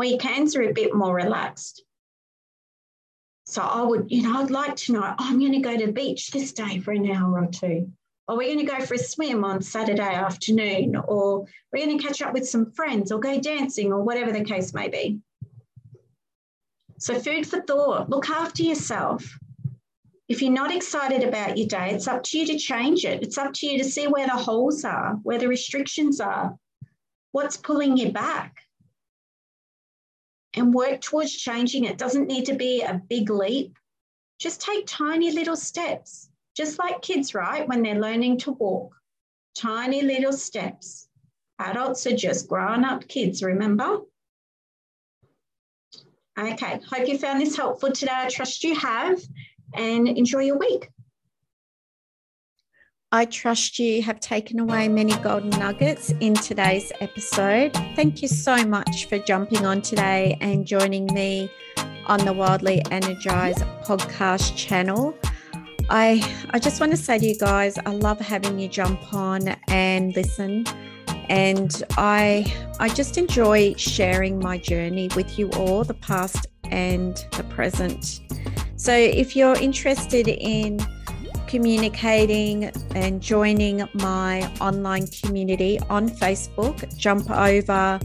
weekends 0.01 0.57
are 0.57 0.63
a 0.63 0.73
bit 0.73 0.95
more 0.95 1.15
relaxed. 1.15 1.85
So 3.45 3.61
I 3.61 3.83
would, 3.83 4.11
you 4.11 4.23
know, 4.23 4.41
I'd 4.41 4.51
like 4.51 4.75
to 4.77 4.93
know, 4.93 5.03
oh, 5.05 5.15
I'm 5.19 5.39
going 5.39 5.53
to 5.53 5.59
go 5.59 5.77
to 5.77 5.87
the 5.87 5.93
beach 5.93 6.31
this 6.31 6.53
day 6.53 6.79
for 6.79 6.93
an 6.93 7.11
hour 7.11 7.43
or 7.43 7.47
two. 7.47 7.93
Or 8.27 8.37
we're 8.37 8.55
going 8.55 8.67
to 8.67 8.73
go 8.73 8.81
for 8.81 8.95
a 8.95 8.99
swim 8.99 9.45
on 9.45 9.61
Saturday 9.61 10.15
afternoon, 10.15 10.97
or 10.97 11.47
we're 11.73 11.85
going 11.85 11.99
to 11.99 12.05
catch 12.05 12.23
up 12.23 12.33
with 12.33 12.49
some 12.49 12.71
friends 12.73 13.13
or 13.13 13.21
go 13.21 13.39
dancing 13.41 13.93
or 13.93 14.03
whatever 14.03 14.33
the 14.33 14.45
case 14.45 14.73
may 14.73 14.89
be. 14.89 15.19
So, 16.99 17.19
food 17.19 17.47
for 17.47 17.61
thought, 17.63 18.09
look 18.09 18.31
after 18.31 18.63
yourself. 18.63 19.39
If 20.31 20.40
you're 20.40 20.53
not 20.53 20.73
excited 20.73 21.25
about 21.25 21.59
your 21.59 21.66
day, 21.66 21.90
it's 21.90 22.07
up 22.07 22.23
to 22.23 22.38
you 22.38 22.47
to 22.47 22.57
change 22.57 23.05
it. 23.05 23.21
It's 23.21 23.37
up 23.37 23.53
to 23.53 23.66
you 23.66 23.79
to 23.79 23.85
see 23.85 24.07
where 24.07 24.29
the 24.29 24.37
holes 24.37 24.85
are, 24.85 25.14
where 25.25 25.40
the 25.40 25.49
restrictions 25.49 26.21
are, 26.21 26.57
what's 27.33 27.57
pulling 27.57 27.97
you 27.97 28.12
back 28.12 28.61
and 30.55 30.73
work 30.73 31.01
towards 31.01 31.33
changing 31.33 31.83
it. 31.83 31.99
Doesn't 31.99 32.29
need 32.29 32.45
to 32.45 32.55
be 32.55 32.83
a 32.83 33.03
big 33.09 33.29
leap. 33.29 33.77
Just 34.38 34.61
take 34.61 34.85
tiny 34.87 35.33
little 35.33 35.57
steps, 35.57 36.31
just 36.57 36.79
like 36.79 37.03
kids, 37.03 37.35
right? 37.35 37.66
When 37.66 37.83
they're 37.83 38.01
learning 38.01 38.38
to 38.38 38.53
walk, 38.53 38.95
tiny 39.57 40.03
little 40.03 40.33
steps. 40.33 41.09
Adults 41.59 42.07
are 42.07 42.14
just 42.16 42.47
grown 42.47 42.85
up 42.85 43.09
kids, 43.09 43.43
remember? 43.43 44.03
Okay, 46.38 46.81
hope 46.88 47.09
you 47.09 47.19
found 47.19 47.40
this 47.40 47.57
helpful 47.57 47.90
today. 47.90 48.12
I 48.14 48.29
trust 48.29 48.62
you 48.62 48.77
have, 48.77 49.21
and 49.75 50.09
enjoy 50.09 50.41
your 50.41 50.59
week. 50.59 50.89
I 53.13 53.25
trust 53.25 53.79
you 53.79 54.03
have 54.03 54.21
taken 54.21 54.61
away 54.61 54.89
many 54.89 55.17
golden 55.17 55.51
nuggets 55.51 56.13
in 56.21 56.35
today's 56.35 56.93
episode. 57.01 57.75
Thank 57.97 58.23
you 58.23 58.29
so 58.29 58.65
much 58.65 59.07
for 59.07 59.19
jumping 59.19 59.67
on 59.67 59.83
today 59.83 60.39
and 60.41 60.65
joining 60.65 61.07
me 61.13 61.51
on 62.07 62.25
the 62.25 62.33
Wildly 62.33 62.83
Energized 62.93 63.65
podcast 63.83 64.57
channel. 64.57 65.17
I 65.89 66.23
I 66.51 66.61
just 66.61 66.81
want 66.81 66.93
to 66.93 66.97
say 66.97 67.19
to 67.19 67.27
you 67.27 67.37
guys, 67.37 67.79
I 67.79 67.91
love 67.91 68.21
having 68.21 68.61
you 68.61 68.69
jump 68.69 69.13
on 69.13 69.49
and 69.67 70.15
listen 70.15 70.65
and 71.29 71.83
I 71.97 72.53
I 72.79 72.89
just 72.89 73.17
enjoy 73.17 73.75
sharing 73.77 74.39
my 74.39 74.59
journey 74.59 75.09
with 75.15 75.39
you 75.39 75.49
all, 75.51 75.85
the 75.85 75.95
past 75.95 76.47
and 76.65 77.17
the 77.37 77.45
present. 77.45 78.21
So 78.81 78.95
if 78.95 79.37
you're 79.37 79.59
interested 79.59 80.27
in 80.27 80.81
communicating 81.47 82.73
and 82.95 83.21
joining 83.21 83.87
my 83.93 84.51
online 84.59 85.07
community 85.09 85.79
on 85.90 86.09
Facebook, 86.09 86.97
jump 86.97 87.31
over 87.31 88.01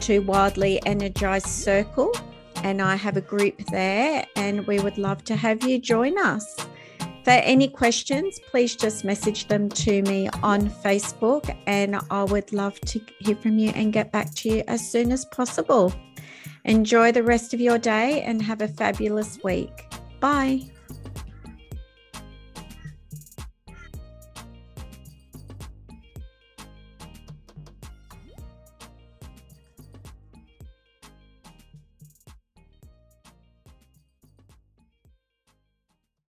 to 0.00 0.18
Wildly 0.18 0.84
Energized 0.84 1.46
Circle 1.46 2.12
and 2.56 2.82
I 2.82 2.94
have 2.94 3.16
a 3.16 3.22
group 3.22 3.56
there 3.72 4.26
and 4.36 4.66
we 4.66 4.80
would 4.80 4.98
love 4.98 5.24
to 5.24 5.34
have 5.34 5.64
you 5.64 5.78
join 5.78 6.18
us. 6.18 6.56
For 7.24 7.30
any 7.30 7.66
questions, 7.66 8.38
please 8.50 8.76
just 8.76 9.06
message 9.06 9.48
them 9.48 9.70
to 9.70 10.02
me 10.02 10.28
on 10.42 10.68
Facebook 10.68 11.56
and 11.66 11.98
I 12.10 12.24
would 12.24 12.52
love 12.52 12.78
to 12.82 13.00
hear 13.20 13.34
from 13.34 13.58
you 13.58 13.70
and 13.70 13.94
get 13.94 14.12
back 14.12 14.34
to 14.34 14.50
you 14.50 14.64
as 14.68 14.92
soon 14.92 15.10
as 15.10 15.24
possible. 15.24 15.90
Enjoy 16.66 17.12
the 17.12 17.22
rest 17.22 17.54
of 17.54 17.62
your 17.62 17.78
day 17.78 18.20
and 18.20 18.42
have 18.42 18.60
a 18.60 18.68
fabulous 18.68 19.38
week. 19.42 19.87
Bye. 20.20 20.62